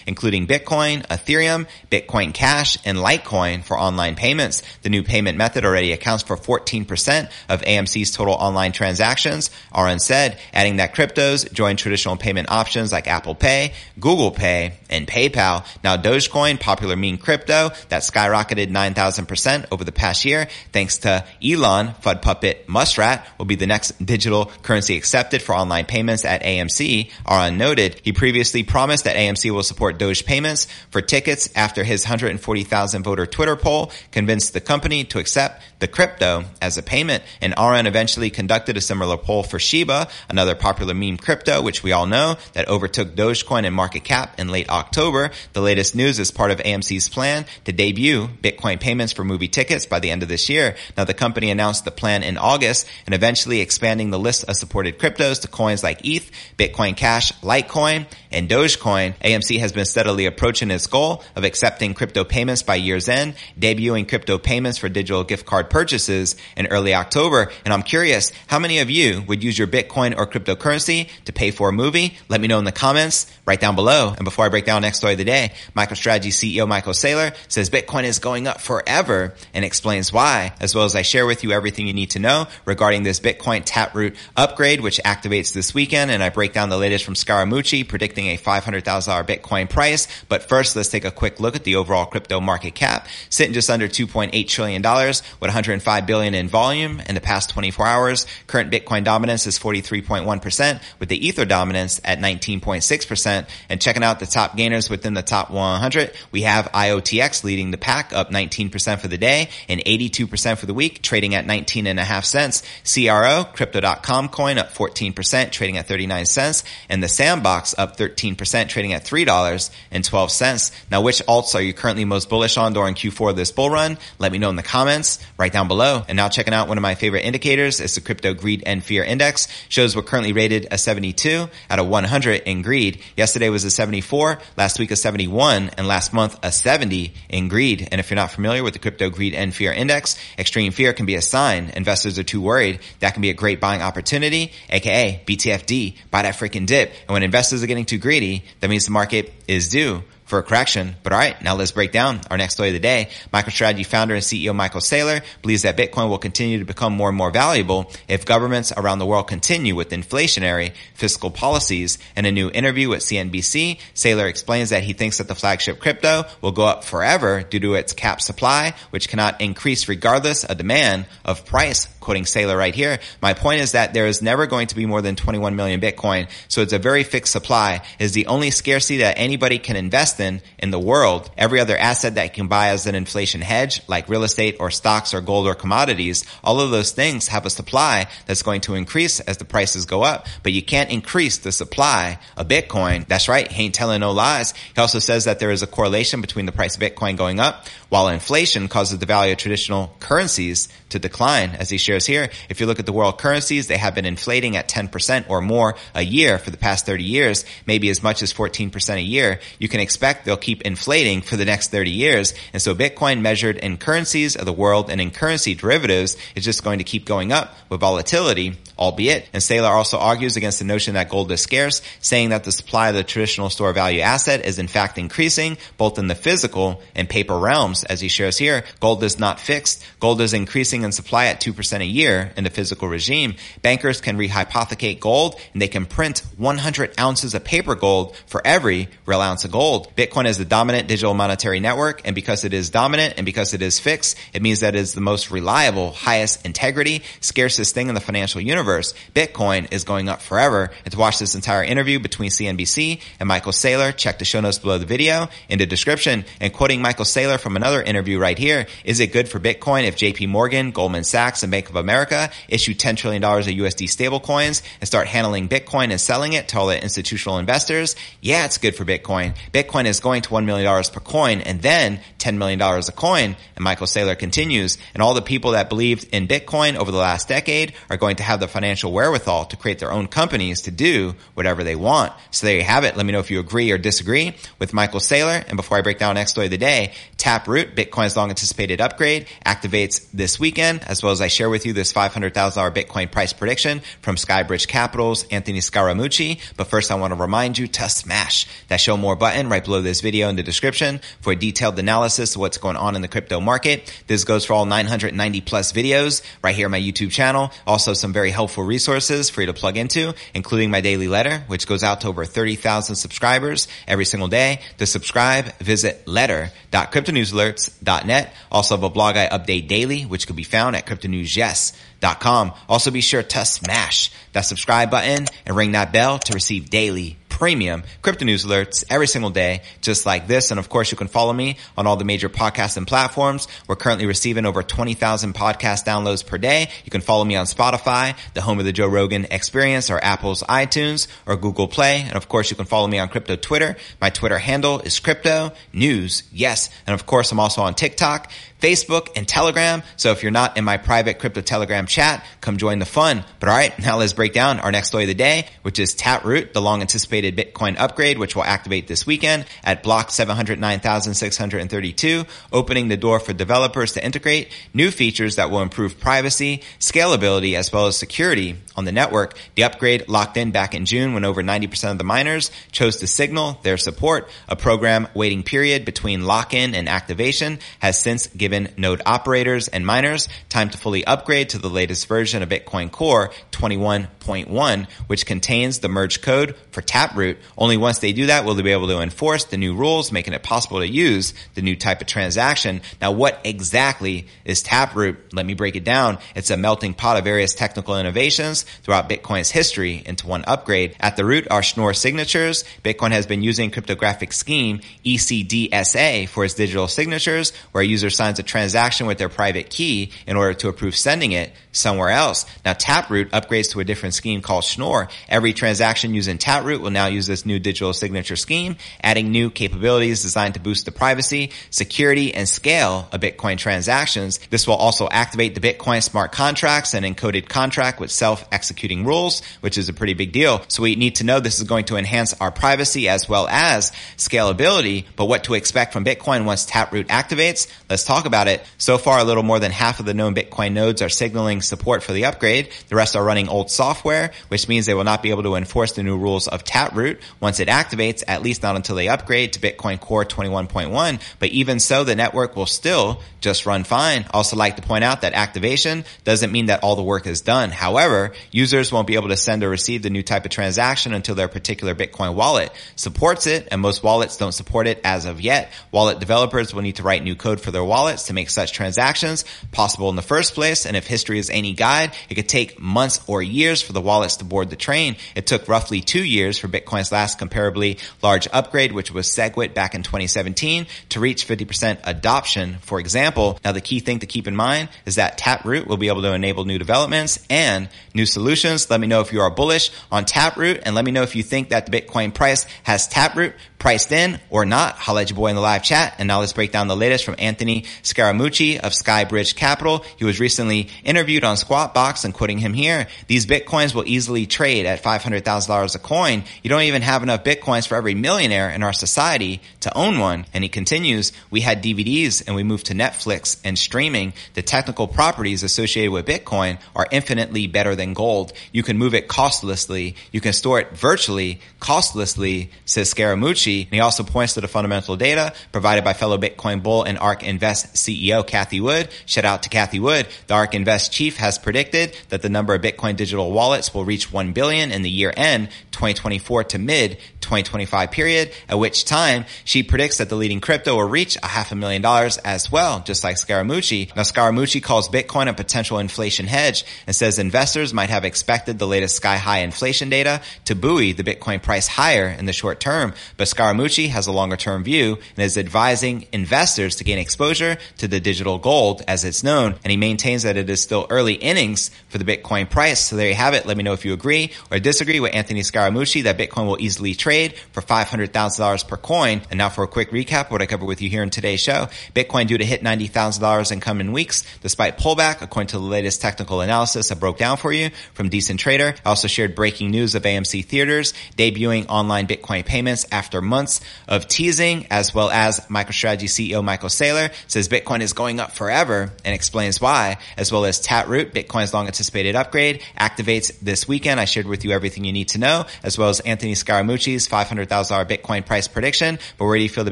including 0.07 0.47
Bitcoin, 0.47 1.05
Ethereum, 1.07 1.67
Bitcoin 1.89 2.33
Cash, 2.33 2.77
and 2.85 2.97
Litecoin 2.97 3.63
for 3.63 3.77
online 3.77 4.15
payments. 4.15 4.63
The 4.81 4.89
new 4.89 5.03
payment 5.03 5.37
method 5.37 5.65
already 5.65 5.91
accounts 5.91 6.23
for 6.23 6.37
14% 6.37 7.31
of 7.49 7.61
AMC's 7.61 8.11
total 8.11 8.33
online 8.35 8.71
transactions. 8.71 9.49
Aron 9.75 9.99
said, 9.99 10.37
adding 10.53 10.77
that 10.77 10.93
cryptos 10.93 11.51
join 11.51 11.75
traditional 11.75 12.17
payment 12.17 12.49
options 12.49 12.91
like 12.91 13.07
Apple 13.07 13.35
Pay, 13.35 13.73
Google 13.99 14.31
Pay, 14.31 14.73
and 14.89 15.07
PayPal. 15.07 15.65
Now 15.83 15.97
Dogecoin, 15.97 16.59
popular 16.59 16.95
meme 16.95 17.17
crypto 17.17 17.71
that 17.89 18.03
skyrocketed 18.03 18.69
9,000% 18.69 19.65
over 19.71 19.83
the 19.83 19.91
past 19.91 20.25
year 20.25 20.47
thanks 20.71 20.99
to 20.99 21.25
Elon 21.43 21.89
FUD 22.01 22.21
Puppet 22.21 22.67
Muskrat 22.67 23.25
will 23.37 23.45
be 23.45 23.55
the 23.55 23.67
next 23.67 24.03
digital 24.05 24.45
currency 24.61 24.97
accepted 24.97 25.41
for 25.41 25.55
online 25.55 25.85
payments 25.85 26.25
at 26.25 26.43
AMC. 26.43 27.09
Aron 27.27 27.57
noted 27.57 27.99
he 28.03 28.11
previously 28.11 28.63
promised 28.63 29.05
that 29.05 29.15
AMC 29.15 29.40
will 29.49 29.63
support 29.63 29.97
Doge 29.97 30.25
payments 30.25 30.67
for 30.91 31.01
tickets 31.01 31.49
after 31.55 31.83
his 31.83 32.03
140,000 32.03 33.03
voter 33.03 33.25
Twitter 33.25 33.55
poll 33.55 33.91
convinced 34.11 34.53
the 34.53 34.61
company 34.61 35.03
to 35.05 35.19
accept 35.19 35.63
the 35.79 35.87
crypto 35.87 36.43
as 36.61 36.77
a 36.77 36.83
payment. 36.83 37.23
And 37.41 37.55
Aron 37.57 37.87
eventually 37.87 38.29
conducted 38.29 38.77
a 38.77 38.81
similar 38.81 39.17
poll 39.17 39.43
for 39.43 39.57
Shiba, 39.57 40.07
another 40.29 40.53
popular 40.53 40.93
meme 40.93 41.17
crypto, 41.17 41.61
which 41.61 41.81
we 41.81 41.91
all 41.91 42.05
know 42.05 42.37
that 42.53 42.67
overtook 42.67 43.15
Dogecoin 43.15 43.63
in 43.63 43.73
market 43.73 44.03
cap 44.03 44.39
in 44.39 44.49
late 44.49 44.69
October. 44.69 45.31
The 45.53 45.61
latest 45.61 45.95
news 45.95 46.19
is 46.19 46.29
part 46.29 46.51
of 46.51 46.59
AMC's 46.59 47.09
plan 47.09 47.45
to 47.65 47.71
debut 47.71 48.27
Bitcoin 48.27 48.79
payments 48.79 49.13
for 49.13 49.23
movie 49.23 49.47
tickets 49.47 49.85
by 49.85 49.99
the 49.99 50.11
end 50.11 50.23
of 50.23 50.29
this 50.29 50.49
year. 50.49 50.75
Now 50.97 51.05
the 51.05 51.13
company 51.13 51.49
announced 51.49 51.85
the 51.85 51.91
plan 51.91 52.23
in 52.23 52.37
August 52.37 52.87
and 53.05 53.15
eventually 53.15 53.61
expanding 53.61 54.09
the 54.11 54.19
list 54.19 54.43
of 54.47 54.55
supported 54.55 54.99
cryptos 54.99 55.41
to 55.41 55.47
coins 55.47 55.83
like 55.83 56.05
ETH, 56.05 56.29
Bitcoin 56.57 56.95
Cash, 56.95 57.31
Litecoin, 57.41 58.05
and 58.31 58.49
Dogecoin. 58.49 59.13
AMC 59.31 59.59
has 59.59 59.71
been 59.71 59.85
steadily 59.85 60.25
approaching 60.25 60.71
its 60.71 60.87
goal 60.87 61.23
of 61.37 61.45
accepting 61.45 61.93
crypto 61.93 62.25
payments 62.25 62.63
by 62.63 62.75
year's 62.75 63.07
end, 63.07 63.35
debuting 63.57 64.07
crypto 64.07 64.37
payments 64.37 64.77
for 64.77 64.89
digital 64.89 65.23
gift 65.23 65.45
card 65.45 65.69
purchases 65.69 66.35
in 66.57 66.67
early 66.67 66.93
October. 66.93 67.49
And 67.63 67.73
I'm 67.73 67.83
curious, 67.83 68.33
how 68.47 68.59
many 68.59 68.79
of 68.79 68.89
you 68.89 69.21
would 69.27 69.41
use 69.41 69.57
your 69.57 69.67
Bitcoin 69.67 70.17
or 70.17 70.27
cryptocurrency 70.27 71.09
to 71.25 71.31
pay 71.31 71.51
for 71.51 71.69
a 71.69 71.71
movie? 71.71 72.17
Let 72.27 72.41
me 72.41 72.49
know 72.49 72.59
in 72.59 72.65
the 72.65 72.73
comments 72.73 73.31
right 73.45 73.59
down 73.59 73.75
below. 73.75 74.13
And 74.17 74.25
before 74.25 74.45
I 74.45 74.49
break 74.49 74.65
down 74.65 74.81
next 74.81 74.97
story 74.97 75.13
of 75.13 75.19
the 75.19 75.23
day, 75.23 75.53
MicroStrategy 75.77 76.31
CEO 76.31 76.67
Michael 76.67 76.93
Saylor 76.93 77.33
says 77.47 77.69
Bitcoin 77.69 78.03
is 78.03 78.19
going 78.19 78.47
up 78.47 78.59
forever 78.59 79.33
and 79.53 79.63
explains 79.63 80.11
why, 80.11 80.53
as 80.59 80.75
well 80.75 80.83
as 80.83 80.95
I 80.95 81.03
share 81.03 81.25
with 81.25 81.43
you 81.43 81.53
everything 81.53 81.87
you 81.87 81.93
need 81.93 82.11
to 82.11 82.19
know 82.19 82.47
regarding 82.65 83.03
this 83.03 83.21
Bitcoin 83.21 83.61
Taproot 83.63 84.17
upgrade, 84.35 84.81
which 84.81 84.99
activates 85.05 85.53
this 85.53 85.73
weekend. 85.73 86.11
And 86.11 86.21
I 86.21 86.29
break 86.29 86.51
down 86.51 86.67
the 86.67 86.77
latest 86.77 87.05
from 87.05 87.13
Scaramucci 87.13 87.87
predicting 87.87 88.27
a 88.27 88.37
$500,000 88.37 89.20
Bitcoin 89.23 89.69
price. 89.69 90.07
But 90.29 90.47
first, 90.47 90.75
let's 90.75 90.89
take 90.89 91.05
a 91.05 91.11
quick 91.11 91.39
look 91.39 91.55
at 91.55 91.63
the 91.63 91.75
overall 91.75 92.05
crypto 92.05 92.39
market 92.39 92.75
cap, 92.75 93.07
sitting 93.29 93.53
just 93.53 93.69
under 93.69 93.87
$2.8 93.87 94.47
trillion 94.47 94.81
with 94.81 95.41
105 95.41 96.05
billion 96.05 96.33
in 96.33 96.47
volume 96.47 97.01
in 97.07 97.15
the 97.15 97.21
past 97.21 97.49
24 97.49 97.87
hours. 97.87 98.25
Current 98.47 98.71
Bitcoin 98.71 99.03
dominance 99.03 99.47
is 99.47 99.59
43.1% 99.59 100.81
with 100.99 101.09
the 101.09 101.27
Ether 101.27 101.45
dominance 101.45 102.01
at 102.03 102.19
19.6%. 102.19 103.47
And 103.69 103.81
checking 103.81 104.03
out 104.03 104.19
the 104.19 104.25
top 104.25 104.55
gainers 104.55 104.89
within 104.89 105.13
the 105.13 105.21
top 105.21 105.51
100, 105.51 106.11
we 106.31 106.43
have 106.43 106.71
IOTX 106.71 107.43
leading 107.43 107.71
the 107.71 107.77
pack 107.77 108.13
up 108.13 108.31
19% 108.31 108.99
for 108.99 109.07
the 109.07 109.17
day 109.17 109.49
and 109.67 109.81
82% 109.81 110.57
for 110.57 110.65
the 110.65 110.73
week, 110.73 111.01
trading 111.01 111.35
at 111.35 111.45
19 111.45 111.87
and 111.87 111.99
a 111.99 112.03
half 112.03 112.25
cents. 112.25 112.63
CRO, 112.83 113.45
crypto.com 113.53 114.29
coin 114.29 114.57
up 114.57 114.73
14%, 114.73 115.51
trading 115.51 115.77
at 115.77 115.87
39 115.87 116.25
cents. 116.25 116.63
And 116.89 117.03
the 117.03 117.07
sandbox 117.07 117.75
up 117.77 117.97
13%, 117.97 118.69
trading 118.69 118.93
at 118.93 119.05
$3.12. 119.11 120.71
Now, 120.89 121.01
which 121.01 121.21
alts 121.25 121.53
are 121.53 121.61
you 121.61 121.73
currently 121.73 122.05
most 122.05 122.29
bullish 122.29 122.55
on 122.55 122.71
during 122.71 122.95
Q4 122.95 123.31
of 123.31 123.35
this 123.35 123.51
bull 123.51 123.69
run? 123.69 123.97
Let 124.19 124.31
me 124.31 124.37
know 124.37 124.49
in 124.49 124.55
the 124.55 124.63
comments 124.63 125.19
right 125.37 125.51
down 125.51 125.67
below. 125.67 126.05
And 126.07 126.15
now 126.15 126.29
checking 126.29 126.53
out 126.53 126.69
one 126.69 126.77
of 126.77 126.81
my 126.81 126.95
favorite 126.95 127.25
indicators 127.25 127.81
is 127.81 127.95
the 127.95 128.01
crypto 128.01 128.33
greed 128.33 128.63
and 128.65 128.81
fear 128.81 129.03
index. 129.03 129.49
Shows 129.67 129.95
we're 129.95 130.03
currently 130.03 130.31
rated 130.31 130.67
a 130.71 130.77
72 130.77 131.49
out 131.69 131.79
of 131.79 131.87
100 131.87 132.43
in 132.45 132.61
greed. 132.61 133.01
Yesterday 133.17 133.49
was 133.49 133.65
a 133.65 133.71
74, 133.71 134.39
last 134.55 134.79
week 134.79 134.91
a 134.91 134.95
71, 134.95 135.71
and 135.77 135.87
last 135.87 136.13
month 136.13 136.39
a 136.41 136.51
70 136.51 137.13
in 137.27 137.49
greed. 137.49 137.89
And 137.91 137.99
if 137.99 138.09
you're 138.09 138.15
not 138.15 138.31
familiar 138.31 138.63
with 138.63 138.73
the 138.73 138.79
crypto 138.79 139.09
greed 139.09 139.33
and 139.33 139.53
fear 139.53 139.73
index, 139.73 140.17
extreme 140.39 140.71
fear 140.71 140.93
can 140.93 141.05
be 141.05 141.15
a 141.15 141.21
sign 141.21 141.71
investors 141.81 142.19
are 142.19 142.23
too 142.23 142.41
worried, 142.41 142.79
that 142.99 143.13
can 143.13 143.21
be 143.21 143.29
a 143.29 143.33
great 143.33 143.59
buying 143.59 143.81
opportunity, 143.81 144.51
aka 144.69 145.21
BTFD, 145.25 145.95
buy 146.11 146.21
that 146.21 146.35
freaking 146.35 146.65
dip. 146.65 146.91
And 147.07 147.09
when 147.09 147.23
investors 147.23 147.63
are 147.63 147.67
getting 147.67 147.85
too 147.85 147.97
greedy, 147.97 148.43
that 148.59 148.69
means 148.69 148.85
the 148.85 148.91
market 149.01 149.33
is 149.47 149.69
due 149.69 150.03
for 150.25 150.37
a 150.37 150.43
correction. 150.43 150.95
But 151.01 151.11
all 151.11 151.19
right, 151.19 151.41
now 151.41 151.55
let's 151.55 151.71
break 151.71 151.91
down 151.91 152.21
our 152.29 152.37
next 152.37 152.53
story 152.53 152.69
of 152.69 152.73
the 152.73 152.79
day. 152.79 153.09
MicroStrategy 153.33 153.85
founder 153.85 154.13
and 154.13 154.23
CEO 154.23 154.55
Michael 154.55 154.79
Saylor 154.79 155.23
believes 155.41 155.63
that 155.63 155.75
Bitcoin 155.75 156.07
will 156.07 156.19
continue 156.19 156.59
to 156.59 156.65
become 156.65 156.93
more 156.93 157.09
and 157.09 157.17
more 157.17 157.31
valuable 157.31 157.91
if 158.07 158.25
governments 158.25 158.71
around 158.77 158.99
the 158.99 159.07
world 159.07 159.27
continue 159.27 159.75
with 159.75 159.89
inflationary 159.89 160.71
fiscal 160.93 161.31
policies. 161.31 161.97
In 162.15 162.25
a 162.25 162.31
new 162.31 162.49
interview 162.51 162.89
with 162.89 163.01
CNBC, 163.01 163.79
Saylor 163.93 164.29
explains 164.29 164.69
that 164.69 164.83
he 164.83 164.93
thinks 164.93 165.17
that 165.17 165.27
the 165.27 165.35
flagship 165.35 165.79
crypto 165.79 166.23
will 166.41 166.53
go 166.53 166.65
up 166.65 166.85
forever 166.85 167.41
due 167.41 167.59
to 167.59 167.73
its 167.73 167.91
cap 167.91 168.21
supply, 168.21 168.73
which 168.91 169.09
cannot 169.09 169.41
increase 169.41 169.89
regardless 169.89 170.45
of 170.45 170.57
demand 170.57 171.07
of 171.25 171.43
price. 171.45 171.87
Quoting 172.01 172.25
Saylor 172.25 172.57
right 172.57 172.75
here, 172.75 172.99
my 173.21 173.33
point 173.33 173.61
is 173.61 173.71
that 173.71 173.93
there 173.93 174.07
is 174.07 174.21
never 174.21 174.47
going 174.47 174.67
to 174.67 174.75
be 174.75 174.85
more 174.85 175.01
than 175.01 175.15
21 175.15 175.55
million 175.55 175.79
Bitcoin, 175.79 176.29
so 176.49 176.61
it's 176.61 176.73
a 176.73 176.79
very 176.79 177.03
fixed 177.03 177.31
supply. 177.31 177.75
It 177.99 178.03
is 178.03 178.11
the 178.11 178.25
only 178.25 178.51
scarcity 178.51 178.97
that 178.97 179.17
anybody 179.17 179.59
can 179.59 179.75
invest 179.75 180.19
in 180.19 180.41
in 180.59 180.71
the 180.71 180.79
world. 180.79 181.29
Every 181.37 181.59
other 181.59 181.77
asset 181.77 182.15
that 182.15 182.23
you 182.23 182.31
can 182.31 182.47
buy 182.47 182.69
as 182.69 182.87
an 182.87 182.95
inflation 182.95 183.41
hedge, 183.41 183.81
like 183.87 184.09
real 184.09 184.23
estate 184.23 184.57
or 184.59 184.71
stocks 184.71 185.13
or 185.13 185.21
gold 185.21 185.47
or 185.47 185.55
commodities, 185.55 186.25
all 186.43 186.59
of 186.59 186.71
those 186.71 186.91
things 186.91 187.27
have 187.29 187.45
a 187.45 187.49
supply 187.49 188.07
that's 188.25 188.43
going 188.43 188.61
to 188.61 188.75
increase 188.75 189.19
as 189.19 189.37
the 189.37 189.45
prices 189.45 189.85
go 189.85 190.03
up. 190.03 190.27
But 190.43 190.53
you 190.53 190.63
can't 190.63 190.89
increase 190.89 191.37
the 191.37 191.51
supply 191.51 192.19
of 192.35 192.47
Bitcoin. 192.47 193.07
That's 193.07 193.29
right. 193.29 193.49
He 193.49 193.65
ain't 193.65 193.75
telling 193.75 194.01
no 194.01 194.11
lies. 194.11 194.53
He 194.75 194.81
also 194.81 194.99
says 194.99 195.25
that 195.25 195.39
there 195.39 195.51
is 195.51 195.61
a 195.61 195.67
correlation 195.67 196.19
between 196.19 196.47
the 196.47 196.51
price 196.51 196.75
of 196.75 196.81
Bitcoin 196.81 197.15
going 197.15 197.39
up 197.39 197.67
while 197.89 198.07
inflation 198.07 198.67
causes 198.67 198.99
the 198.99 199.05
value 199.05 199.33
of 199.33 199.37
traditional 199.37 199.93
currencies 199.99 200.69
to 200.91 200.99
decline. 200.99 201.51
As 201.51 201.69
he 201.69 201.77
shares 201.77 202.05
here, 202.05 202.29
if 202.49 202.59
you 202.59 202.65
look 202.65 202.79
at 202.79 202.85
the 202.85 202.93
world 202.93 203.17
currencies, 203.17 203.67
they 203.67 203.77
have 203.77 203.95
been 203.95 204.05
inflating 204.05 204.55
at 204.55 204.69
10% 204.69 205.29
or 205.29 205.41
more 205.41 205.75
a 205.93 206.01
year 206.01 206.37
for 206.37 206.51
the 206.51 206.57
past 206.57 206.85
30 206.85 207.03
years, 207.03 207.45
maybe 207.65 207.89
as 207.89 208.03
much 208.03 208.21
as 208.21 208.33
14% 208.33 208.95
a 208.95 209.01
year. 209.01 209.39
You 209.59 209.67
can 209.67 209.79
expect 209.79 210.25
they'll 210.25 210.37
keep 210.37 210.61
inflating 210.61 211.21
for 211.21 211.35
the 211.35 211.45
next 211.45 211.71
30 211.71 211.91
years. 211.91 212.33
And 212.53 212.61
so 212.61 212.75
Bitcoin 212.75 213.21
measured 213.21 213.57
in 213.57 213.77
currencies 213.77 214.35
of 214.35 214.45
the 214.45 214.53
world 214.53 214.89
and 214.89 215.01
in 215.01 215.11
currency 215.11 215.55
derivatives 215.55 216.15
is 216.35 216.45
just 216.45 216.63
going 216.63 216.79
to 216.79 216.85
keep 216.85 217.05
going 217.05 217.31
up 217.31 217.55
with 217.69 217.79
volatility 217.79 218.57
albeit. 218.81 219.29
And 219.31 219.43
Saylor 219.43 219.69
also 219.69 219.99
argues 219.99 220.35
against 220.37 220.57
the 220.57 220.65
notion 220.65 220.95
that 220.95 221.07
gold 221.07 221.31
is 221.31 221.39
scarce, 221.39 221.83
saying 221.99 222.29
that 222.29 222.43
the 222.43 222.51
supply 222.51 222.89
of 222.89 222.95
the 222.95 223.03
traditional 223.03 223.51
store 223.51 223.73
value 223.73 224.01
asset 224.01 224.43
is 224.43 224.57
in 224.57 224.67
fact 224.67 224.97
increasing 224.97 225.55
both 225.77 225.99
in 225.99 226.07
the 226.07 226.15
physical 226.15 226.81
and 226.95 227.07
paper 227.07 227.37
realms. 227.37 227.83
As 227.83 228.01
he 228.01 228.07
shares 228.07 228.39
here, 228.39 228.63
gold 228.79 229.03
is 229.03 229.19
not 229.19 229.39
fixed. 229.39 229.85
Gold 229.99 230.19
is 230.19 230.33
increasing 230.33 230.81
in 230.81 230.91
supply 230.91 231.27
at 231.27 231.39
2% 231.39 231.79
a 231.79 231.85
year 231.85 232.33
in 232.35 232.43
the 232.43 232.49
physical 232.49 232.87
regime. 232.87 233.35
Bankers 233.61 234.01
can 234.01 234.17
rehypothecate 234.17 234.99
gold 234.99 235.39
and 235.53 235.61
they 235.61 235.67
can 235.67 235.85
print 235.85 236.23
100 236.37 236.99
ounces 236.99 237.35
of 237.35 237.43
paper 237.43 237.75
gold 237.75 238.15
for 238.25 238.41
every 238.43 238.89
real 239.05 239.21
ounce 239.21 239.45
of 239.45 239.51
gold. 239.51 239.95
Bitcoin 239.95 240.25
is 240.25 240.39
the 240.39 240.45
dominant 240.45 240.87
digital 240.87 241.13
monetary 241.13 241.59
network 241.59 242.01
and 242.03 242.15
because 242.15 242.45
it 242.45 242.53
is 242.53 242.71
dominant 242.71 243.13
and 243.17 243.27
because 243.27 243.53
it 243.53 243.61
is 243.61 243.79
fixed, 243.79 244.17
it 244.33 244.41
means 244.41 244.61
that 244.61 244.73
it 244.73 244.79
is 244.79 244.95
the 244.95 245.01
most 245.01 245.29
reliable, 245.29 245.91
highest 245.91 246.43
integrity, 246.47 247.03
scarcest 247.19 247.75
thing 247.75 247.87
in 247.87 247.93
the 247.93 248.01
financial 248.01 248.41
universe 248.41 248.70
universe, 248.71 248.93
Bitcoin 249.13 249.71
is 249.71 249.83
going 249.83 250.09
up 250.09 250.21
forever. 250.21 250.71
And 250.85 250.91
to 250.91 250.97
watch 250.97 251.19
this 251.19 251.35
entire 251.35 251.63
interview 251.63 251.99
between 251.99 252.29
CNBC 252.29 253.01
and 253.19 253.27
Michael 253.27 253.51
Saylor, 253.51 253.95
check 253.95 254.19
the 254.19 254.25
show 254.25 254.39
notes 254.39 254.59
below 254.59 254.77
the 254.77 254.85
video 254.85 255.29
in 255.49 255.59
the 255.59 255.65
description. 255.65 256.25
And 256.39 256.53
quoting 256.53 256.81
Michael 256.81 257.05
Saylor 257.05 257.39
from 257.39 257.55
another 257.55 257.81
interview 257.81 258.19
right 258.19 258.37
here, 258.37 258.67
is 258.83 258.99
it 258.99 259.13
good 259.13 259.27
for 259.27 259.39
Bitcoin 259.39 259.83
if 259.83 259.97
JP 259.97 260.29
Morgan, 260.29 260.71
Goldman 260.71 261.03
Sachs, 261.03 261.43
and 261.43 261.51
Bank 261.51 261.69
of 261.69 261.75
America 261.75 262.29
issue 262.47 262.73
$10 262.73 262.97
trillion 262.97 263.23
of 263.23 263.45
USD 263.45 263.87
stablecoins 263.87 264.61
and 264.79 264.87
start 264.87 265.07
handling 265.07 265.49
Bitcoin 265.49 265.91
and 265.91 265.99
selling 265.99 266.33
it 266.33 266.47
to 266.49 266.59
all 266.59 266.67
the 266.67 266.81
institutional 266.81 267.37
investors? 267.37 267.95
Yeah, 268.21 268.45
it's 268.45 268.57
good 268.57 268.75
for 268.75 268.85
Bitcoin. 268.85 269.35
Bitcoin 269.53 269.85
is 269.85 269.99
going 269.99 270.21
to 270.23 270.29
$1 270.29 270.45
million 270.45 270.65
per 270.65 270.99
coin 270.99 271.41
and 271.41 271.61
then 271.61 271.99
$10 272.19 272.37
million 272.37 272.61
a 272.61 272.81
coin. 272.91 273.35
And 273.55 273.63
Michael 273.63 273.87
Saylor 273.87 274.17
continues, 274.17 274.77
and 274.93 275.03
all 275.03 275.13
the 275.13 275.21
people 275.21 275.51
that 275.51 275.69
believed 275.69 276.07
in 276.11 276.27
Bitcoin 276.27 276.75
over 276.75 276.91
the 276.91 276.97
last 276.97 277.27
decade 277.27 277.73
are 277.89 277.97
going 277.97 278.17
to 278.17 278.23
have 278.23 278.39
the 278.39 278.47
financial 278.51 278.91
wherewithal 278.91 279.45
to 279.45 279.57
create 279.57 279.79
their 279.79 279.91
own 279.91 280.07
companies 280.07 280.61
to 280.61 280.71
do 280.71 281.15
whatever 281.33 281.63
they 281.63 281.75
want. 281.75 282.13
So 282.29 282.45
there 282.45 282.57
you 282.57 282.63
have 282.63 282.83
it. 282.83 282.95
Let 282.95 283.05
me 283.05 283.11
know 283.11 283.19
if 283.19 283.31
you 283.31 283.39
agree 283.39 283.71
or 283.71 283.77
disagree 283.77 284.35
with 284.59 284.73
Michael 284.73 284.99
Saylor. 284.99 285.43
And 285.47 285.57
before 285.57 285.77
I 285.77 285.81
break 285.81 285.97
down 285.97 286.15
next 286.15 286.31
story 286.31 286.47
of 286.47 286.51
the 286.51 286.57
day, 286.57 286.93
Taproot, 287.17 287.75
Bitcoin's 287.75 288.15
long 288.15 288.29
anticipated 288.29 288.81
upgrade, 288.81 289.27
activates 289.45 290.05
this 290.13 290.39
weekend, 290.39 290.83
as 290.83 291.01
well 291.01 291.11
as 291.11 291.21
I 291.21 291.27
share 291.27 291.49
with 291.49 291.65
you 291.65 291.73
this 291.73 291.93
$500,000 291.93 292.31
Bitcoin 292.73 293.11
price 293.11 293.33
prediction 293.33 293.81
from 294.01 294.15
Skybridge 294.15 294.67
Capital's 294.67 295.23
Anthony 295.29 295.59
Scaramucci. 295.59 296.39
But 296.57 296.67
first 296.67 296.91
I 296.91 296.95
want 296.95 297.13
to 297.13 297.19
remind 297.19 297.57
you 297.57 297.67
to 297.67 297.89
smash 297.89 298.47
that 298.67 298.81
show 298.81 298.97
more 298.97 299.15
button 299.15 299.49
right 299.49 299.63
below 299.63 299.81
this 299.81 300.01
video 300.01 300.29
in 300.29 300.35
the 300.35 300.43
description 300.43 300.99
for 301.21 301.33
a 301.33 301.35
detailed 301.35 301.79
analysis 301.79 302.35
of 302.35 302.41
what's 302.41 302.57
going 302.57 302.75
on 302.75 302.95
in 302.95 303.01
the 303.01 303.07
crypto 303.07 303.39
market. 303.39 303.91
This 304.07 304.23
goes 304.23 304.45
for 304.45 304.53
all 304.53 304.65
990 304.65 305.41
plus 305.41 305.71
videos 305.71 306.21
right 306.43 306.55
here 306.55 306.65
on 306.65 306.71
my 306.71 306.79
YouTube 306.81 307.11
channel. 307.11 307.51
Also 307.65 307.93
some 307.93 308.11
very 308.11 308.31
helpful 308.31 308.40
resources 308.47 309.29
for 309.29 309.41
you 309.41 309.47
to 309.47 309.53
plug 309.53 309.75
into, 309.77 310.13
including 310.33 310.71
my 310.71 310.81
daily 310.81 311.07
letter, 311.07 311.43
which 311.47 311.67
goes 311.67 311.83
out 311.83 312.01
to 312.01 312.07
over 312.07 312.25
30,000 312.25 312.95
subscribers 312.95 313.67
every 313.87 314.05
single 314.05 314.27
day. 314.27 314.61
To 314.77 314.85
subscribe, 314.85 315.45
visit 315.57 316.07
letter.cryptonewsalerts.net. 316.07 318.33
Also 318.51 318.75
have 318.75 318.83
a 318.83 318.89
blog 318.89 319.17
I 319.17 319.27
update 319.27 319.67
daily, 319.67 320.03
which 320.03 320.27
can 320.27 320.35
be 320.35 320.43
found 320.43 320.75
at 320.75 320.85
cryptonewsyes.com. 320.85 322.53
Also 322.67 322.91
be 322.91 323.01
sure 323.01 323.23
to 323.23 323.45
smash 323.45 324.11
that 324.33 324.41
subscribe 324.41 324.91
button 324.91 325.27
and 325.45 325.55
ring 325.55 325.71
that 325.73 325.93
bell 325.93 326.17
to 326.19 326.33
receive 326.33 326.69
daily 326.69 327.17
premium 327.41 327.81
crypto 328.03 328.23
news 328.23 328.45
alerts 328.45 328.83
every 328.87 329.07
single 329.07 329.31
day, 329.31 329.63
just 329.81 330.05
like 330.05 330.27
this. 330.27 330.51
And 330.51 330.59
of 330.59 330.69
course, 330.69 330.91
you 330.91 330.95
can 330.95 331.07
follow 331.07 331.33
me 331.33 331.57
on 331.75 331.87
all 331.87 331.95
the 331.95 332.05
major 332.05 332.29
podcasts 332.29 332.77
and 332.77 332.85
platforms. 332.85 333.47
We're 333.67 333.77
currently 333.77 334.05
receiving 334.05 334.45
over 334.45 334.61
20,000 334.61 335.33
podcast 335.33 335.83
downloads 335.83 336.23
per 336.23 336.37
day. 336.37 336.69
You 336.85 336.91
can 336.91 337.01
follow 337.01 337.25
me 337.25 337.35
on 337.35 337.47
Spotify, 337.47 338.15
the 338.35 338.41
home 338.41 338.59
of 338.59 338.65
the 338.65 338.71
Joe 338.71 338.85
Rogan 338.85 339.25
experience, 339.31 339.89
or 339.89 339.99
Apple's 340.03 340.43
iTunes 340.43 341.07
or 341.25 341.35
Google 341.35 341.67
Play. 341.67 342.01
And 342.01 342.15
of 342.15 342.29
course, 342.29 342.51
you 342.51 342.55
can 342.55 342.67
follow 342.67 342.85
me 342.85 342.99
on 342.99 343.09
crypto 343.09 343.35
Twitter. 343.35 343.75
My 343.99 344.11
Twitter 344.11 344.37
handle 344.37 344.79
is 344.81 344.99
crypto 344.99 345.51
news. 345.73 346.21
Yes. 346.31 346.69
And 346.85 346.93
of 346.93 347.07
course, 347.07 347.31
I'm 347.31 347.39
also 347.39 347.63
on 347.63 347.73
TikTok. 347.73 348.31
Facebook, 348.61 349.09
and 349.15 349.27
Telegram. 349.27 349.83
So 349.97 350.11
if 350.11 350.23
you're 350.23 350.31
not 350.31 350.57
in 350.57 350.63
my 350.63 350.77
private 350.77 351.19
crypto 351.19 351.41
Telegram 351.41 351.87
chat, 351.87 352.25
come 352.39 352.57
join 352.57 352.79
the 352.79 352.85
fun. 352.85 353.25
But 353.39 353.49
all 353.49 353.55
right, 353.55 353.77
now 353.79 353.97
let's 353.97 354.13
break 354.13 354.33
down 354.33 354.59
our 354.59 354.71
next 354.71 354.89
story 354.89 355.03
of 355.03 355.07
the 355.07 355.15
day, 355.15 355.47
which 355.63 355.79
is 355.79 355.95
Taproot, 355.95 356.53
the 356.53 356.61
long 356.61 356.81
anticipated 356.81 357.30
Bitcoin 357.35 357.79
upgrade, 357.79 358.17
which 358.17 358.35
will 358.35 358.43
activate 358.43 358.87
this 358.87 359.05
weekend 359.05 359.45
at 359.63 359.83
block 359.83 360.11
709,632, 360.11 362.25
opening 362.51 362.87
the 362.87 362.97
door 362.97 363.19
for 363.19 363.33
developers 363.33 363.93
to 363.93 364.03
integrate 364.03 364.51
new 364.73 364.91
features 364.91 365.35
that 365.35 365.49
will 365.49 365.61
improve 365.61 365.99
privacy, 365.99 366.61
scalability, 366.79 367.55
as 367.55 367.71
well 367.71 367.87
as 367.87 367.97
security 367.97 368.57
on 368.75 368.85
the 368.85 368.91
network. 368.91 369.37
The 369.55 369.63
upgrade 369.63 370.07
locked 370.07 370.37
in 370.37 370.51
back 370.51 370.73
in 370.73 370.85
June 370.85 371.13
when 371.13 371.25
over 371.25 371.43
90% 371.43 371.91
of 371.91 371.97
the 371.97 372.03
miners 372.03 372.51
chose 372.71 372.97
to 372.97 373.07
signal 373.07 373.59
their 373.63 373.77
support. 373.77 374.29
A 374.47 374.55
program 374.55 375.07
waiting 375.13 375.43
period 375.43 375.85
between 375.85 376.25
lock-in 376.25 376.75
and 376.75 376.87
activation 376.87 377.59
has 377.79 377.99
since 377.99 378.27
given 378.27 378.69
node 378.77 379.01
operators 379.05 379.67
and 379.67 379.85
miners 379.85 380.29
time 380.49 380.69
to 380.69 380.77
fully 380.77 381.05
upgrade 381.05 381.49
to 381.49 381.57
the 381.57 381.69
latest 381.69 382.07
version 382.07 382.41
of 382.41 382.49
Bitcoin 382.49 382.91
Core 382.91 383.31
21.1, 383.51 384.89
which 385.07 385.25
contains 385.25 385.79
the 385.79 385.89
merge 385.89 386.21
code 386.21 386.55
for 386.71 386.81
Taproot. 386.81 387.20
Only 387.57 387.77
once 387.77 387.99
they 387.99 388.13
do 388.13 388.27
that 388.27 388.45
will 388.45 388.55
they 388.55 388.63
be 388.63 388.71
able 388.71 388.87
to 388.87 389.01
enforce 389.01 389.45
the 389.45 389.57
new 389.57 389.75
rules, 389.75 390.11
making 390.11 390.33
it 390.33 390.43
possible 390.43 390.79
to 390.79 390.87
use 390.87 391.33
the 391.55 391.61
new 391.61 391.75
type 391.75 392.01
of 392.01 392.07
transaction. 392.07 392.81
Now, 393.01 393.11
what 393.11 393.39
exactly 393.43 394.27
is 394.45 394.63
Taproot? 394.63 395.33
Let 395.33 395.45
me 395.45 395.53
break 395.53 395.75
it 395.75 395.83
down. 395.83 396.19
It's 396.35 396.49
a 396.49 396.57
melting 396.57 396.93
pot 396.93 397.17
of 397.17 397.23
various 397.23 397.53
technical 397.53 397.97
innovations 397.97 398.63
throughout 398.83 399.09
Bitcoin's 399.09 399.51
history 399.51 400.01
into 400.05 400.27
one 400.27 400.43
upgrade. 400.45 400.95
At 400.99 401.15
the 401.15 401.25
root 401.25 401.47
are 401.49 401.63
Schnorr 401.63 401.93
signatures. 401.93 402.63
Bitcoin 402.83 403.11
has 403.11 403.25
been 403.25 403.43
using 403.43 403.71
cryptographic 403.71 404.33
scheme 404.33 404.81
ECDSA 405.05 406.27
for 406.29 406.45
its 406.45 406.53
digital 406.53 406.87
signatures, 406.87 407.51
where 407.71 407.83
a 407.83 407.87
user 407.87 408.09
signs 408.09 408.39
a 408.39 408.43
transaction 408.43 409.07
with 409.07 409.17
their 409.17 409.29
private 409.29 409.69
key 409.69 410.11
in 410.27 410.35
order 410.35 410.53
to 410.53 410.67
approve 410.67 410.95
sending 410.95 411.31
it 411.31 411.51
somewhere 411.71 412.09
else. 412.09 412.45
Now 412.65 412.73
Taproot 412.73 413.31
upgrades 413.31 413.71
to 413.71 413.79
a 413.79 413.83
different 413.83 414.15
scheme 414.15 414.41
called 414.41 414.63
Schnorr. 414.63 415.09
Every 415.29 415.53
transaction 415.53 416.13
using 416.13 416.37
Taproot 416.37 416.81
will 416.81 416.89
now 416.89 417.00
use 417.09 417.27
this 417.27 417.45
new 417.45 417.59
digital 417.59 417.93
signature 417.93 418.35
scheme, 418.35 418.77
adding 419.03 419.31
new 419.31 419.49
capabilities 419.49 420.21
designed 420.21 420.55
to 420.55 420.59
boost 420.59 420.85
the 420.85 420.91
privacy, 420.91 421.51
security, 421.69 422.33
and 422.33 422.47
scale 422.47 423.07
of 423.11 423.21
Bitcoin 423.21 423.57
transactions. 423.57 424.39
This 424.49 424.67
will 424.67 424.75
also 424.75 425.07
activate 425.09 425.55
the 425.55 425.61
Bitcoin 425.61 426.03
smart 426.03 426.31
contracts 426.31 426.93
and 426.93 427.05
encoded 427.05 427.47
contract 427.49 427.99
with 427.99 428.11
self 428.11 428.47
executing 428.51 429.05
rules, 429.05 429.41
which 429.61 429.77
is 429.77 429.89
a 429.89 429.93
pretty 429.93 430.13
big 430.13 430.31
deal. 430.31 430.61
So 430.67 430.83
we 430.83 430.95
need 430.95 431.15
to 431.15 431.23
know 431.23 431.39
this 431.39 431.59
is 431.59 431.67
going 431.67 431.85
to 431.85 431.97
enhance 431.97 432.33
our 432.39 432.51
privacy 432.51 433.09
as 433.09 433.27
well 433.27 433.47
as 433.47 433.91
scalability. 434.17 435.05
But 435.15 435.25
what 435.25 435.45
to 435.45 435.53
expect 435.53 435.93
from 435.93 436.05
Bitcoin 436.05 436.45
once 436.45 436.65
Taproot 436.65 437.07
activates? 437.07 437.67
Let's 437.89 438.03
talk 438.03 438.25
about 438.25 438.47
it. 438.47 438.65
So 438.77 438.97
far, 438.97 439.19
a 439.19 439.23
little 439.23 439.43
more 439.43 439.59
than 439.59 439.71
half 439.71 439.99
of 439.99 440.05
the 440.05 440.13
known 440.13 440.35
Bitcoin 440.35 440.73
nodes 440.73 441.01
are 441.01 441.09
signaling 441.09 441.61
support 441.61 442.03
for 442.03 442.13
the 442.13 442.25
upgrade. 442.25 442.69
The 442.89 442.95
rest 442.95 443.15
are 443.15 443.23
running 443.23 443.49
old 443.49 443.71
software, 443.71 444.31
which 444.49 444.67
means 444.67 444.85
they 444.85 444.93
will 444.93 445.03
not 445.03 445.23
be 445.23 445.31
able 445.31 445.43
to 445.43 445.55
enforce 445.55 445.93
the 445.93 446.03
new 446.03 446.17
rules 446.17 446.47
of 446.47 446.63
Taproot 446.63 446.90
once 447.39 447.59
it 447.59 447.67
activates, 447.67 448.23
at 448.27 448.41
least 448.41 448.63
not 448.63 448.75
until 448.75 448.95
they 448.95 449.07
upgrade 449.07 449.53
to 449.53 449.59
Bitcoin 449.59 449.99
Core 449.99 450.25
21.1. 450.25 451.21
But 451.39 451.49
even 451.49 451.79
so, 451.79 452.03
the 452.03 452.15
network 452.15 452.55
will 452.55 452.65
still 452.65 453.21
just 453.39 453.65
run 453.65 453.83
fine. 453.83 454.25
Also 454.31 454.55
like 454.55 454.75
to 454.75 454.81
point 454.81 455.03
out 455.03 455.21
that 455.21 455.33
activation 455.33 456.05
doesn't 456.23 456.51
mean 456.51 456.67
that 456.67 456.83
all 456.83 456.95
the 456.95 457.03
work 457.03 457.25
is 457.27 457.41
done. 457.41 457.71
However, 457.71 458.33
users 458.51 458.91
won't 458.91 459.07
be 459.07 459.15
able 459.15 459.29
to 459.29 459.37
send 459.37 459.63
or 459.63 459.69
receive 459.69 460.03
the 460.03 460.09
new 460.09 460.23
type 460.23 460.45
of 460.45 460.51
transaction 460.51 461.13
until 461.13 461.35
their 461.35 461.47
particular 461.47 461.95
Bitcoin 461.95 462.35
wallet 462.35 462.71
supports 462.95 463.47
it, 463.47 463.67
and 463.71 463.81
most 463.81 464.03
wallets 464.03 464.37
don't 464.37 464.51
support 464.51 464.87
it 464.87 465.01
as 465.03 465.25
of 465.25 465.41
yet. 465.41 465.71
Wallet 465.91 466.19
developers 466.19 466.73
will 466.73 466.83
need 466.83 466.97
to 466.97 467.03
write 467.03 467.23
new 467.23 467.35
code 467.35 467.59
for 467.59 467.71
their 467.71 467.83
wallets 467.83 468.23
to 468.23 468.33
make 468.33 468.49
such 468.49 468.73
transactions 468.73 469.43
possible 469.71 470.09
in 470.09 470.15
the 470.15 470.21
first 470.21 470.53
place, 470.53 470.85
and 470.85 470.95
if 470.95 471.07
history 471.07 471.39
is 471.39 471.49
any 471.49 471.73
guide, 471.73 472.11
it 472.29 472.35
could 472.35 472.49
take 472.49 472.79
months 472.79 473.19
or 473.27 473.41
years 473.41 473.81
for 473.81 473.93
the 473.93 474.01
wallets 474.01 474.37
to 474.37 474.45
board 474.45 474.69
the 474.69 474.75
train. 474.75 475.15
It 475.35 475.47
took 475.47 475.67
roughly 475.67 476.01
two 476.01 476.23
years 476.23 476.57
for 476.57 476.67
Bitcoin 476.67 476.80
Bitcoin's 476.85 477.11
last 477.11 477.39
comparably 477.39 477.99
large 478.21 478.47
upgrade, 478.51 478.91
which 478.91 479.11
was 479.11 479.27
SegWit 479.27 479.73
back 479.73 479.95
in 479.95 480.03
2017 480.03 480.87
to 481.09 481.19
reach 481.19 481.47
50% 481.47 481.99
adoption, 482.03 482.77
for 482.81 482.99
example. 482.99 483.59
Now, 483.63 483.71
the 483.71 483.81
key 483.81 483.99
thing 483.99 484.19
to 484.19 484.25
keep 484.25 484.47
in 484.47 484.55
mind 484.55 484.89
is 485.05 485.15
that 485.15 485.37
Taproot 485.37 485.87
will 485.87 485.97
be 485.97 486.07
able 486.07 486.21
to 486.23 486.33
enable 486.33 486.65
new 486.65 486.77
developments 486.77 487.45
and 487.49 487.89
new 488.13 488.25
solutions. 488.25 488.89
Let 488.89 488.99
me 488.99 489.07
know 489.07 489.21
if 489.21 489.31
you 489.33 489.41
are 489.41 489.51
bullish 489.51 489.91
on 490.11 490.25
Taproot 490.25 490.81
and 490.85 490.95
let 490.95 491.05
me 491.05 491.11
know 491.11 491.23
if 491.23 491.35
you 491.35 491.43
think 491.43 491.69
that 491.69 491.85
the 491.85 492.01
Bitcoin 492.01 492.33
price 492.33 492.65
has 492.83 493.07
Taproot 493.07 493.53
priced 493.81 494.11
in 494.11 494.39
or 494.49 494.65
not. 494.65 494.95
Holla 494.95 495.21
at 495.21 495.33
boy 495.33 495.47
in 495.47 495.55
the 495.55 495.61
live 495.61 495.83
chat. 495.83 496.15
And 496.19 496.27
now 496.27 496.39
let's 496.39 496.53
break 496.53 496.71
down 496.71 496.87
the 496.87 496.95
latest 496.95 497.25
from 497.25 497.35
Anthony 497.39 497.83
Scaramucci 498.03 498.79
of 498.79 498.93
Skybridge 498.93 499.55
Capital. 499.55 500.05
He 500.17 500.25
was 500.25 500.39
recently 500.39 500.89
interviewed 501.03 501.43
on 501.43 501.57
Squawk 501.57 501.93
Box 501.93 502.23
and 502.23 502.33
quoting 502.33 502.59
him 502.59 502.73
here, 502.73 503.07
these 503.27 503.45
Bitcoins 503.45 503.93
will 503.93 504.07
easily 504.07 504.45
trade 504.45 504.85
at 504.85 505.03
$500,000 505.03 505.95
a 505.95 505.99
coin. 505.99 506.43
You 506.63 506.69
don't 506.71 506.83
even 506.83 507.03
have 507.03 507.21
enough 507.21 507.43
Bitcoins 507.43 507.87
for 507.87 507.95
every 507.95 508.15
millionaire 508.15 508.69
in 508.69 508.81
our 508.81 508.93
society 508.93 509.61
to 509.81 509.95
own 509.95 510.17
one. 510.17 510.45
And 510.53 510.63
he 510.63 510.69
continues, 510.69 511.31
we 511.51 511.61
had 511.61 511.83
DVDs 511.83 512.43
and 512.47 512.55
we 512.55 512.63
moved 512.63 512.87
to 512.87 512.93
Netflix 512.93 513.59
and 513.63 513.77
streaming. 513.77 514.33
The 514.53 514.61
technical 514.61 515.07
properties 515.07 515.61
associated 515.61 516.11
with 516.11 516.25
Bitcoin 516.25 516.79
are 516.95 517.07
infinitely 517.11 517.67
better 517.67 517.95
than 517.95 518.13
gold. 518.13 518.53
You 518.71 518.81
can 518.81 518.97
move 518.97 519.13
it 519.13 519.27
costlessly. 519.27 520.15
You 520.31 520.41
can 520.41 520.53
store 520.53 520.79
it 520.79 520.97
virtually 520.97 521.61
costlessly, 521.79 522.71
says 522.85 523.13
Scaramucci. 523.13 523.85
And 523.85 523.93
he 523.93 523.99
also 523.99 524.23
points 524.23 524.53
to 524.53 524.61
the 524.61 524.67
fundamental 524.67 525.15
data 525.15 525.53
provided 525.71 526.03
by 526.03 526.13
fellow 526.13 526.37
Bitcoin 526.37 526.81
bull 526.81 527.03
and 527.03 527.19
ARK 527.19 527.43
Invest 527.43 527.95
CEO 527.95 528.45
Cathie 528.47 528.81
Wood. 528.81 529.09
Shout 529.25 529.45
out 529.45 529.63
to 529.63 529.69
Cathie 529.69 529.99
Wood. 529.99 530.27
The 530.47 530.53
ARK 530.53 530.73
Invest 530.73 531.11
chief 531.11 531.37
has 531.37 531.57
predicted 531.57 532.15
that 532.29 532.41
the 532.41 532.49
number 532.49 532.73
of 532.73 532.81
Bitcoin 532.81 533.15
digital 533.15 533.51
wallets 533.51 533.93
will 533.93 534.05
reach 534.05 534.31
1 534.31 534.53
billion 534.53 534.91
in 534.91 535.01
the 535.01 535.09
year 535.09 535.33
end 535.35 535.69
2024 535.91 536.60
to 536.63 536.79
mid 536.79 537.17
2025 537.41 538.11
period, 538.11 538.51
at 538.69 538.79
which 538.79 539.05
time 539.05 539.45
she 539.65 539.83
predicts 539.83 540.17
that 540.17 540.29
the 540.29 540.35
leading 540.35 540.61
crypto 540.61 540.95
will 540.95 541.07
reach 541.07 541.37
a 541.43 541.47
half 541.47 541.71
a 541.71 541.75
million 541.75 542.01
dollars 542.01 542.37
as 542.39 542.71
well, 542.71 543.01
just 543.01 543.23
like 543.23 543.35
Scaramucci. 543.35 544.15
Now 544.15 544.21
Scaramucci 544.21 544.81
calls 544.81 545.09
Bitcoin 545.09 545.49
a 545.49 545.53
potential 545.53 545.99
inflation 545.99 546.47
hedge 546.47 546.85
and 547.07 547.15
says 547.15 547.39
investors 547.39 547.93
might 547.93 548.09
have 548.09 548.23
expected 548.23 548.79
the 548.79 548.87
latest 548.87 549.15
sky 549.15 549.37
high 549.37 549.59
inflation 549.59 550.09
data 550.09 550.41
to 550.65 550.75
buoy 550.75 551.11
the 551.11 551.23
Bitcoin 551.23 551.61
price 551.61 551.87
higher 551.87 552.27
in 552.27 552.45
the 552.45 552.53
short 552.53 552.79
term, 552.79 553.13
but 553.37 553.47
Scaramucci 553.47 554.09
has 554.09 554.27
a 554.27 554.31
longer 554.31 554.55
term 554.55 554.83
view 554.83 555.17
and 555.35 555.45
is 555.45 555.57
advising 555.57 556.27
investors 556.31 556.95
to 556.97 557.03
gain 557.03 557.17
exposure 557.17 557.77
to 557.97 558.07
the 558.07 558.19
digital 558.19 558.57
gold 558.59 559.01
as 559.07 559.25
it's 559.25 559.43
known. 559.43 559.75
And 559.83 559.91
he 559.91 559.97
maintains 559.97 560.43
that 560.43 560.57
it 560.57 560.69
is 560.69 560.81
still 560.81 561.07
early 561.09 561.33
innings 561.33 561.91
for 562.09 562.17
the 562.17 562.25
Bitcoin 562.25 562.69
price. 562.69 562.99
So 562.99 563.15
there 563.15 563.27
you 563.27 563.35
have 563.35 563.53
it. 563.53 563.65
Let 563.65 563.77
me 563.77 563.83
know 563.83 563.93
if 563.93 564.05
you 564.05 564.13
agree 564.13 564.51
or 564.69 564.79
disagree 564.79 565.19
with 565.19 565.33
Anthony 565.33 565.61
Scaramucci 565.61 566.23
that 566.23 566.37
Bitcoin 566.37 566.50
will 566.55 566.79
easily 566.79 567.13
trade 567.15 567.53
for 567.71 567.81
$500,000 567.81 568.87
per 568.87 568.97
coin. 568.97 569.41
And 569.49 569.57
now 569.57 569.69
for 569.69 569.83
a 569.83 569.87
quick 569.87 570.11
recap 570.11 570.51
what 570.51 570.61
I 570.61 570.65
covered 570.65 570.85
with 570.85 571.01
you 571.01 571.09
here 571.09 571.23
in 571.23 571.29
today's 571.29 571.59
show. 571.59 571.87
Bitcoin 572.15 572.47
due 572.47 572.57
to 572.57 572.65
hit 572.65 572.81
$90,000 572.81 573.71
in 573.71 573.79
coming 573.79 574.11
weeks 574.11 574.43
despite 574.61 574.97
pullback 574.97 575.41
according 575.41 575.67
to 575.67 575.77
the 575.77 575.83
latest 575.83 576.21
technical 576.21 576.61
analysis 576.61 577.11
I 577.11 577.15
broke 577.15 577.37
down 577.37 577.57
for 577.57 577.71
you 577.71 577.89
from 578.13 578.29
Decentrader. 578.29 578.97
I 579.05 579.09
also 579.09 579.27
shared 579.27 579.55
breaking 579.55 579.91
news 579.91 580.15
of 580.15 580.23
AMC 580.23 580.65
Theaters 580.65 581.13
debuting 581.37 581.85
online 581.87 582.27
Bitcoin 582.27 582.65
payments 582.65 583.05
after 583.11 583.41
months 583.41 583.81
of 584.07 584.27
teasing 584.27 584.87
as 584.89 585.13
well 585.13 585.29
as 585.29 585.59
MicroStrategy 585.67 586.27
CEO 586.27 586.63
Michael 586.63 586.89
Saylor 586.89 587.33
says 587.47 587.69
Bitcoin 587.69 588.01
is 588.01 588.13
going 588.13 588.39
up 588.39 588.51
forever 588.51 589.11
and 589.23 589.35
explains 589.35 589.79
why 589.79 590.17
as 590.37 590.51
well 590.51 590.65
as 590.65 590.79
Taproot, 590.79 591.33
Bitcoin's 591.33 591.73
long 591.73 591.87
anticipated 591.87 592.35
upgrade 592.35 592.81
activates 592.99 593.57
this 593.59 593.87
weekend. 593.87 594.19
I 594.19 594.25
shared 594.25 594.47
with 594.47 594.65
you 594.65 594.71
everything 594.71 595.05
you 595.05 595.13
need 595.13 595.29
to 595.29 595.37
know 595.37 595.65
as 595.83 595.97
well 595.97 596.09
as 596.09 596.19
Anthony 596.21 596.40
Scaramucci's 596.49 597.27
$500,000 597.27 597.67
Bitcoin 598.05 598.45
price 598.45 598.67
prediction. 598.67 599.19
But 599.37 599.45
where 599.45 599.57
do 599.57 599.63
you 599.63 599.69
feel 599.69 599.83
the 599.83 599.91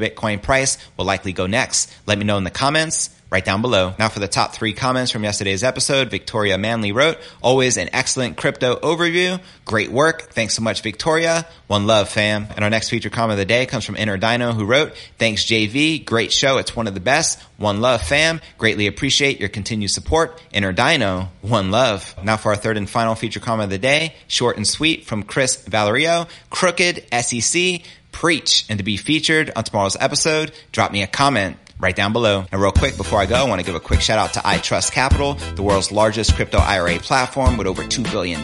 Bitcoin 0.00 0.42
price 0.42 0.78
will 0.96 1.04
likely 1.04 1.32
go 1.32 1.46
next? 1.46 1.92
Let 2.06 2.18
me 2.18 2.24
know 2.24 2.38
in 2.38 2.44
the 2.44 2.50
comments 2.50 3.10
right 3.30 3.44
down 3.44 3.62
below. 3.62 3.94
Now 3.98 4.08
for 4.08 4.18
the 4.18 4.28
top 4.28 4.54
three 4.54 4.72
comments 4.72 5.12
from 5.12 5.22
yesterday's 5.22 5.62
episode, 5.62 6.10
Victoria 6.10 6.58
Manley 6.58 6.92
wrote, 6.92 7.18
always 7.40 7.76
an 7.76 7.88
excellent 7.92 8.36
crypto 8.36 8.76
overview. 8.76 9.40
Great 9.64 9.92
work. 9.92 10.22
Thanks 10.32 10.54
so 10.54 10.62
much, 10.62 10.82
Victoria. 10.82 11.46
One 11.68 11.86
love, 11.86 12.08
fam. 12.08 12.48
And 12.54 12.64
our 12.64 12.70
next 12.70 12.90
feature 12.90 13.10
comment 13.10 13.32
of 13.32 13.38
the 13.38 13.44
day 13.44 13.66
comes 13.66 13.84
from 13.84 13.96
Inner 13.96 14.16
Dino 14.16 14.52
who 14.52 14.64
wrote, 14.64 14.94
thanks 15.18 15.44
JV. 15.44 16.04
Great 16.04 16.32
show. 16.32 16.58
It's 16.58 16.74
one 16.74 16.88
of 16.88 16.94
the 16.94 17.00
best. 17.00 17.40
One 17.56 17.80
love, 17.80 18.02
fam. 18.02 18.40
Greatly 18.58 18.88
appreciate 18.88 19.38
your 19.38 19.48
continued 19.48 19.90
support. 19.90 20.42
Inner 20.52 20.72
Dino. 20.72 21.28
One 21.42 21.70
love. 21.70 22.14
Now 22.24 22.36
for 22.36 22.50
our 22.50 22.56
third 22.56 22.76
and 22.76 22.90
final 22.90 23.14
feature 23.14 23.40
comment 23.40 23.64
of 23.64 23.70
the 23.70 23.78
day, 23.78 24.14
short 24.26 24.56
and 24.56 24.66
sweet 24.66 25.04
from 25.04 25.22
Chris 25.22 25.64
Valerio, 25.66 26.26
crooked 26.50 27.04
SEC 27.12 27.82
preach 28.12 28.64
and 28.68 28.78
to 28.78 28.84
be 28.84 28.96
featured 28.96 29.52
on 29.54 29.62
tomorrow's 29.62 29.96
episode, 30.00 30.52
drop 30.72 30.90
me 30.90 31.02
a 31.02 31.06
comment 31.06 31.56
right 31.80 31.96
down 31.96 32.12
below. 32.12 32.44
And 32.52 32.60
real 32.60 32.72
quick, 32.72 32.96
before 32.96 33.20
I 33.20 33.26
go, 33.26 33.36
I 33.36 33.48
want 33.48 33.60
to 33.60 33.66
give 33.66 33.74
a 33.74 33.80
quick 33.80 34.00
shout 34.00 34.18
out 34.18 34.34
to 34.34 34.40
iTrust 34.40 34.92
Capital, 34.92 35.34
the 35.34 35.62
world's 35.62 35.90
largest 35.90 36.34
crypto 36.34 36.58
IRA 36.58 36.98
platform 36.98 37.56
with 37.56 37.66
over 37.66 37.82
$2 37.82 38.10
billion 38.10 38.40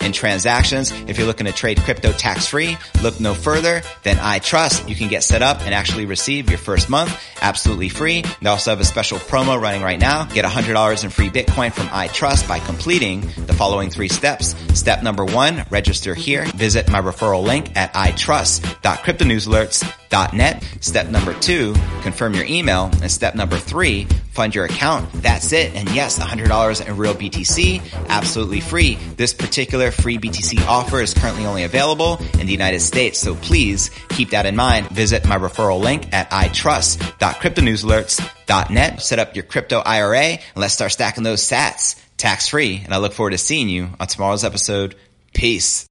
in 0.00 0.12
transactions. 0.12 0.92
If 1.08 1.18
you're 1.18 1.26
looking 1.26 1.46
to 1.46 1.52
trade 1.52 1.78
crypto 1.80 2.12
tax 2.12 2.46
free, 2.46 2.76
look 3.02 3.20
no 3.20 3.34
further 3.34 3.82
than 4.02 4.16
iTrust. 4.16 4.88
You 4.88 4.94
can 4.94 5.08
get 5.08 5.22
set 5.22 5.42
up 5.42 5.60
and 5.62 5.74
actually 5.74 6.06
receive 6.06 6.48
your 6.48 6.58
first 6.58 6.90
month 6.90 7.18
absolutely 7.40 7.88
free. 7.88 8.24
They 8.42 8.48
also 8.48 8.70
have 8.70 8.80
a 8.80 8.84
special 8.84 9.18
promo 9.18 9.60
running 9.60 9.82
right 9.82 10.00
now. 10.00 10.24
Get 10.24 10.44
$100 10.44 11.04
in 11.04 11.10
free 11.10 11.30
Bitcoin 11.30 11.72
from 11.72 11.86
iTrust 11.88 12.48
by 12.48 12.58
completing 12.58 13.20
the 13.46 13.54
following 13.54 13.90
three 13.90 14.08
steps. 14.08 14.54
Step 14.74 15.02
number 15.02 15.24
one, 15.24 15.64
register 15.70 16.14
here. 16.14 16.44
Visit 16.54 16.88
my 16.88 17.00
referral 17.00 17.44
link 17.44 17.76
at 17.76 17.92
itrust.cryptonewsalerts.com 17.94 19.98
net. 20.32 20.64
Step 20.80 21.08
number 21.08 21.34
two, 21.34 21.74
confirm 22.02 22.34
your 22.34 22.44
email. 22.48 22.90
And 23.02 23.10
step 23.10 23.34
number 23.34 23.58
three, 23.58 24.04
fund 24.32 24.54
your 24.54 24.64
account. 24.64 25.12
That's 25.14 25.52
it. 25.52 25.74
And 25.74 25.90
yes, 25.90 26.16
$100 26.18 26.86
in 26.86 26.96
real 26.96 27.14
BTC, 27.14 27.82
absolutely 28.08 28.60
free. 28.60 28.94
This 29.16 29.34
particular 29.34 29.90
free 29.90 30.18
BTC 30.18 30.64
offer 30.66 31.00
is 31.00 31.14
currently 31.14 31.46
only 31.46 31.64
available 31.64 32.18
in 32.38 32.46
the 32.46 32.52
United 32.52 32.80
States. 32.80 33.18
So 33.18 33.34
please 33.34 33.90
keep 34.10 34.30
that 34.30 34.46
in 34.46 34.54
mind. 34.56 34.88
Visit 34.88 35.26
my 35.26 35.38
referral 35.38 35.80
link 35.80 36.12
at 36.12 36.30
itrust.cryptonewsalerts.net. 36.30 39.02
Set 39.02 39.18
up 39.18 39.34
your 39.34 39.44
crypto 39.44 39.80
IRA 39.80 40.18
and 40.18 40.56
let's 40.56 40.74
start 40.74 40.92
stacking 40.92 41.24
those 41.24 41.42
sats 41.42 42.00
tax 42.16 42.48
free. 42.48 42.82
And 42.84 42.92
I 42.92 42.98
look 42.98 43.14
forward 43.14 43.30
to 43.30 43.38
seeing 43.38 43.68
you 43.68 43.88
on 43.98 44.06
tomorrow's 44.06 44.44
episode. 44.44 44.94
Peace. 45.32 45.88